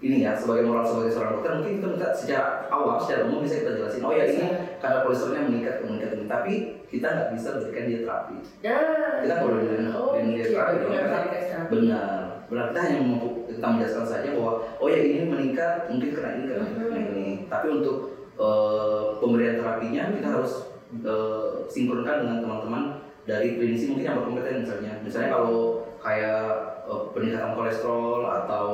ini 0.01 0.25
ya, 0.25 0.33
sebagai 0.33 0.65
moral 0.65 0.83
sebagai 0.83 1.13
seorang 1.13 1.33
dokter 1.37 1.51
mungkin 1.55 1.73
kita 1.77 1.89
minta 1.93 2.09
secara 2.11 2.45
awam, 2.69 2.97
secara 2.99 3.29
umum 3.29 3.45
bisa 3.45 3.61
kita 3.61 3.73
jelasin. 3.77 4.01
Oh 4.01 4.11
ya 4.11 4.25
ini 4.25 4.45
kadar 4.83 5.07
kolesterolnya 5.07 5.47
meningkat, 5.47 5.75
meningkat. 5.87 6.11
Tapi 6.27 6.53
kita 6.91 7.07
nggak 7.07 7.31
bisa 7.39 7.49
berikan 7.63 7.85
dia 7.87 8.01
terapi. 8.03 8.37
nah 8.67 9.23
Kita 9.23 9.35
kalau 9.39 9.57
dengan 9.63 9.95
oh 9.95 10.13
dengan 10.19 10.35
dia 10.35 10.47
terapi, 10.51 10.75
terapi. 10.83 11.71
benar. 11.71 12.19
Benar 12.51 12.65
kita 12.75 12.81
hanya 12.85 12.99
mampu 13.01 13.29
kita 13.49 13.65
menjelaskan 13.65 14.05
saja 14.05 14.29
bahwa 14.37 14.53
oh 14.77 14.89
ya 14.91 14.99
ini 15.01 15.25
meningkat, 15.31 15.89
mungkin 15.89 16.11
kena 16.11 16.31
ini 16.37 16.45
ini, 16.51 16.73
kena 16.75 16.99
ini. 17.15 17.29
Tapi 17.47 17.67
untuk 17.71 17.97
eh, 18.37 19.03
pemberian 19.23 19.57
terapinya 19.63 20.03
kita 20.13 20.29
harus 20.29 20.53
eh, 21.01 21.49
sinkronkan 21.71 22.27
dengan 22.27 22.39
teman-teman 22.43 22.83
dari 23.23 23.55
klinisi 23.55 23.95
mungkin 23.95 24.05
yang 24.11 24.19
berkompeten 24.19 24.67
misalnya. 24.67 24.93
Misalnya 25.01 25.31
kalau 25.31 25.87
kayak 26.03 26.45
eh, 26.91 27.03
peningkatan 27.15 27.55
kolesterol 27.55 28.21
atau 28.27 28.67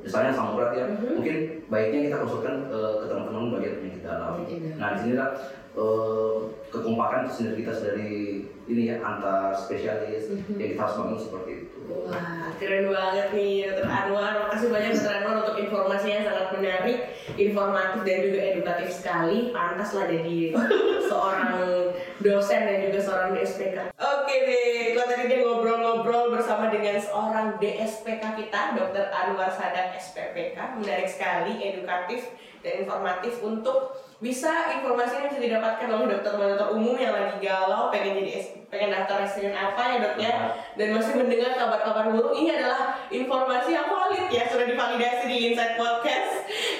misalnya 0.00 0.30
asam 0.30 0.56
urat 0.56 0.70
ya, 0.72 0.86
Mhm. 0.86 1.12
mungkin 1.14 1.36
baiknya 1.66 2.00
kita 2.06 2.16
konsulkan 2.18 2.54
eh, 2.66 2.92
ke 2.96 3.04
teman-teman 3.06 3.52
bagian 3.52 3.74
penyakit 3.76 4.02
dalam. 4.02 4.32
Dalam. 4.42 4.76
Nah 4.76 4.88
di 4.92 4.98
sini 4.98 5.14
lah 5.14 5.30
eh, 5.70 6.34
kekompakan 6.68 7.18
itu 7.22 7.32
sinergitas 7.32 7.78
dari 7.80 8.10
ini 8.66 8.82
ya 8.86 8.96
antar 9.00 9.52
spesialis 9.52 10.26
Mhm. 10.28 10.56
yang 10.56 10.68
kita 10.72 10.80
harus 10.80 10.96
bangun 10.96 11.18
seperti 11.20 11.50
itu. 11.60 11.78
Wah, 12.06 12.50
keren 12.56 12.86
banget 12.88 13.28
nih 13.30 13.52
Dr. 13.68 13.86
Anwar. 13.86 14.32
Makasih 14.40 14.68
banyak 14.68 14.90
Dr. 14.94 15.12
Anwar 15.12 15.34
untuk 15.40 15.56
informasinya 15.58 16.14
yang 16.16 16.26
sangat 16.26 16.46
menarik, 16.54 16.98
informatif 17.36 18.00
dan 18.02 18.18
juga 18.20 18.38
edukatif 18.48 18.88
sekali. 18.92 19.38
Pantas 19.50 19.90
lah 19.92 20.06
jadi 20.06 20.38
seorang 21.04 21.50
dosen 22.20 22.60
dan 22.62 22.78
juga 22.82 22.98
seorang 23.00 23.30
DSPK. 23.32 23.78
Dengan 26.90 27.06
seorang 27.06 27.48
DSPK 27.62 28.34
kita, 28.34 28.74
Dr. 28.74 29.14
Anwar 29.14 29.46
Sadak 29.54 29.94
SPPK. 29.94 30.82
Menarik 30.82 31.06
sekali, 31.06 31.62
edukatif 31.62 32.34
dan 32.66 32.82
informatif 32.82 33.38
untuk 33.46 33.94
bisa 34.18 34.74
informasinya 34.74 35.30
bisa 35.30 35.38
didapatkan 35.38 35.86
oleh 35.86 36.18
dokter-dokter 36.18 36.66
umum 36.74 36.98
yang 36.98 37.14
lagi 37.14 37.40
galau 37.40 37.88
pengen 37.88 38.20
jadi 38.20 38.52
pengen 38.68 38.92
daftar 38.92 39.24
residen 39.24 39.56
apa 39.56 39.80
ya 39.80 39.96
dok 39.96 40.14
ya 40.20 40.32
dan 40.76 40.88
masih 40.92 41.24
mendengar 41.24 41.56
kabar-kabar 41.56 42.12
buruk 42.12 42.36
ini 42.36 42.52
adalah 42.52 43.00
informasi 43.08 43.72
yang 43.72 43.88
valid 43.88 44.28
ya 44.28 44.44
sudah 44.52 44.66
divalidasi 44.68 45.24
di 45.24 45.36
Inside 45.48 45.80
Podcast 45.80 46.32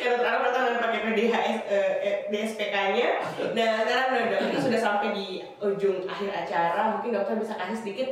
ya 0.05 0.07
dokter 0.13 0.37
pertama 0.37 0.77
pakai 0.85 1.01
PDHS 1.01 1.59
eh, 1.65 1.93
eh, 2.05 2.17
DSPK-nya 2.29 3.09
nah 3.57 3.71
sekarang 3.89 4.07
dok 4.37 4.41
kita 4.53 4.59
sudah 4.61 4.81
sampai 4.85 5.09
di 5.17 5.41
ujung 5.65 6.05
akhir 6.05 6.29
acara 6.45 7.01
mungkin 7.01 7.17
dokter 7.17 7.41
bisa 7.41 7.57
kasih 7.57 7.79
sedikit 7.81 8.09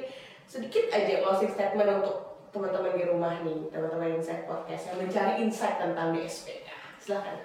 sedikit 0.48 0.88
aja 0.88 1.20
closing 1.20 1.52
statement 1.52 2.00
untuk 2.00 2.16
teman-teman 2.48 2.96
di 2.96 3.04
rumah 3.04 3.44
nih 3.44 3.68
teman-teman 3.68 4.16
Inside 4.16 4.48
Podcast 4.48 4.88
yang 4.88 5.04
mencari 5.04 5.44
insight 5.44 5.76
tentang 5.76 6.16
DSPK 6.16 6.68
silakan 6.98 7.36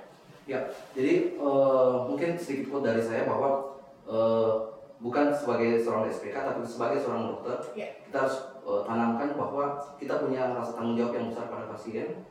Ya, 0.44 0.60
jadi 0.92 1.40
eh, 1.40 1.94
mungkin 2.04 2.36
sedikit 2.36 2.68
quote 2.68 2.92
dari 2.92 3.00
saya 3.00 3.24
bahwa 3.24 3.80
eh, 4.04 4.52
bukan 5.00 5.32
sebagai 5.32 5.80
seorang 5.80 6.08
SPK 6.08 6.36
tapi 6.36 6.60
sebagai 6.64 7.00
seorang 7.00 7.32
dokter 7.32 7.60
Ya. 7.76 7.88
kita 8.08 8.28
harus 8.28 8.36
eh, 8.64 8.82
tanamkan 8.84 9.36
bahwa 9.36 9.80
kita 9.96 10.20
punya 10.20 10.52
rasa 10.52 10.76
tanggung 10.80 10.96
jawab 11.00 11.16
yang 11.16 11.28
besar 11.32 11.48
pada 11.48 11.68
pasien 11.72 12.28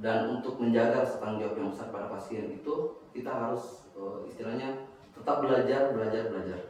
dan 0.00 0.40
untuk 0.40 0.60
menjaga 0.60 1.04
rasa 1.04 1.20
tanggung 1.20 1.40
jawab 1.44 1.56
yang 1.56 1.68
besar 1.72 1.88
pada 1.88 2.06
pasien 2.08 2.44
itu 2.52 2.74
kita 3.12 3.28
harus 3.32 3.88
eh, 3.96 4.16
istilahnya 4.28 4.88
tetap 5.16 5.40
belajar, 5.40 5.92
belajar, 5.96 6.32
belajar. 6.32 6.60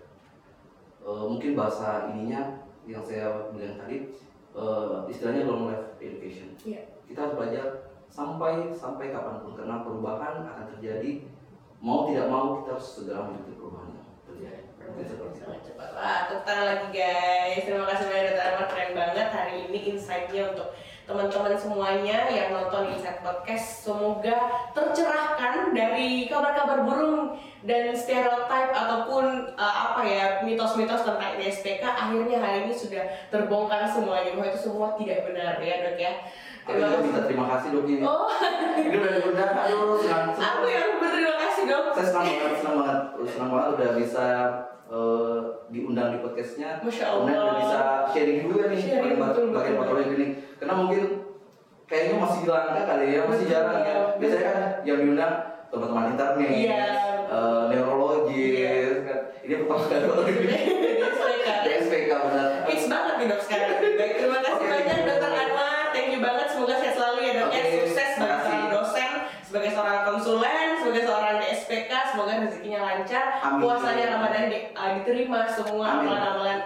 Eh, 1.03 1.25
mungkin 1.27 1.59
bahasa 1.59 2.11
ininya 2.15 2.64
yang 2.85 3.05
saya 3.05 3.51
bilang 3.53 3.81
tadi 3.81 3.97
eh, 4.55 4.99
istilahnya 5.09 5.43
long 5.49 5.69
life 5.71 5.97
education. 6.01 6.55
Iya. 6.65 6.83
Kita 7.05 7.19
harus 7.29 7.35
belajar 7.37 7.65
sampai 8.09 8.71
sampai 8.71 9.11
kapan 9.11 9.43
pun 9.43 9.59
karena 9.59 9.83
perubahan 9.83 10.47
akan 10.47 10.65
terjadi 10.77 11.27
mau 11.83 12.07
tidak 12.07 12.31
mau 12.31 12.63
kita 12.63 12.79
harus 12.79 12.89
segera 12.97 13.27
mengikuti 13.27 13.59
perubahan 13.59 13.91
yang 13.91 14.09
terjadi. 14.25 14.63
Cepat 15.65 15.91
tepuk 16.29 16.43
tangan 16.45 16.67
lagi 16.71 16.89
guys 16.93 17.63
terima 17.65 17.87
kasih 17.89 18.07
banyak. 18.07 18.37
Ahmad 18.37 18.67
keren 18.71 18.93
banget 18.93 19.29
hari 19.33 19.55
ini 19.67 19.79
insight-nya 19.97 20.53
untuk 20.53 20.69
teman-teman 21.05 21.53
semuanya 21.53 22.33
yang 22.33 22.49
nonton 22.49 22.97
Insight 22.97 23.21
Podcast 23.21 23.85
semoga 23.85 24.49
tercerahkan 24.73 25.77
dari 25.77 26.33
kabar-kabar 26.33 26.81
burung 26.81 27.37
dan 27.61 27.93
stereotip 27.93 28.73
ataupun 28.73 29.53
uh, 29.53 29.75
apa 29.93 30.01
ya 30.01 30.25
mitos-mitos 30.49 31.05
tentang 31.05 31.37
DSPK 31.37 31.85
akhirnya 31.85 32.41
hari 32.41 32.65
ini 32.65 32.73
sudah 32.73 33.05
terbongkar 33.29 33.85
semuanya. 33.85 34.33
Bahwa 34.33 34.49
itu 34.49 34.61
semua 34.65 34.97
tidak 34.97 35.29
benar 35.29 35.61
ya 35.61 35.85
dok 35.85 35.97
ya. 36.01 36.13
Juga 36.65 36.97
minta 37.05 37.21
terima 37.29 37.47
kasih 37.53 37.69
dok 37.77 37.85
ini. 37.85 38.03
oh. 38.05 38.29
Ini 38.75 38.97
udah 38.97 39.13
diundang, 39.21 39.53
aduh 39.53 40.01
senang. 40.01 40.33
aku 40.33 40.65
yang 40.73 40.97
berterima 40.97 41.37
kasih 41.37 41.63
dok. 41.69 41.85
Saya 41.93 42.07
senang 42.09 42.25
banget, 42.33 42.57
senang 42.57 42.77
banget, 42.81 43.01
senang 43.29 43.51
banget 43.53 43.69
udah 43.77 43.91
bisa 44.01 44.27
eh, 44.95 45.39
diundang 45.69 46.09
di 46.11 46.19
podcastnya. 46.21 46.79
Masya 46.79 47.05
Kemudian 47.05 47.35
Allah. 47.35 47.45
udah 47.45 47.57
bisa 47.59 47.79
sharing 48.09 48.39
juga 48.45 48.63
nih 48.65 48.79
Sharing, 48.79 49.17
bagian 49.17 49.35
betul. 49.51 49.77
patologi 49.77 50.07
klinik. 50.09 50.31
Karena 50.55 50.75
mungkin 50.77 51.03
kayaknya 51.85 52.15
masih 52.17 52.41
langka 52.47 52.83
kali 52.87 53.07
ya, 53.11 53.21
masih 53.25 53.47
jarang 53.47 53.81
ya. 53.83 53.97
Biasanya 54.17 54.45
kan 54.47 54.57
yang 54.83 54.99
diundang 55.01 55.35
teman-teman 55.69 56.05
internet, 56.13 56.49
Iya. 56.49 56.85
eh, 57.27 57.63
neurologis, 57.69 58.97
kan. 59.03 59.19
Ini 59.43 59.55
SPK 61.65 62.11
benar. 62.25 62.49
Fix 62.65 62.81
banget 62.87 63.15
nih 63.17 63.27
dok 63.27 63.41
sekarang. 63.41 63.77
Baik, 63.95 64.13
terima 64.17 64.39
kasih 64.41 64.65
banyak 64.65 64.99
dokter 65.05 65.31
Anwar. 65.33 65.85
Thank 65.91 66.09
you 66.11 66.21
banget. 66.21 66.47
Semoga 66.49 66.75
sehat 66.79 66.95
selalu 66.95 67.19
ya 67.21 67.33
dok 67.35 67.51
ya. 67.51 67.61
Oke, 67.61 67.71
Sukses 67.77 68.09
sebagai 68.15 68.15
terima 68.15 68.35
kasih. 68.35 68.49
seorang 68.49 68.71
dosen, 68.71 69.11
sebagai 69.43 69.71
seorang 69.71 70.01
konsulen, 70.05 70.69
sebagai 70.79 71.03
seorang 71.05 71.35
DSPK. 71.39 71.91
Semoga 72.07 72.33
rezekinya 72.41 72.79
lancar. 73.05 73.25
Amin. 73.45 73.61
Puasanya 73.61 74.05
Ramadan 74.17 74.45
di- 74.49 74.67
uh, 74.73 74.91
diterima 74.97 75.41
semua 75.45 75.87
amalan-amalan 76.01 76.59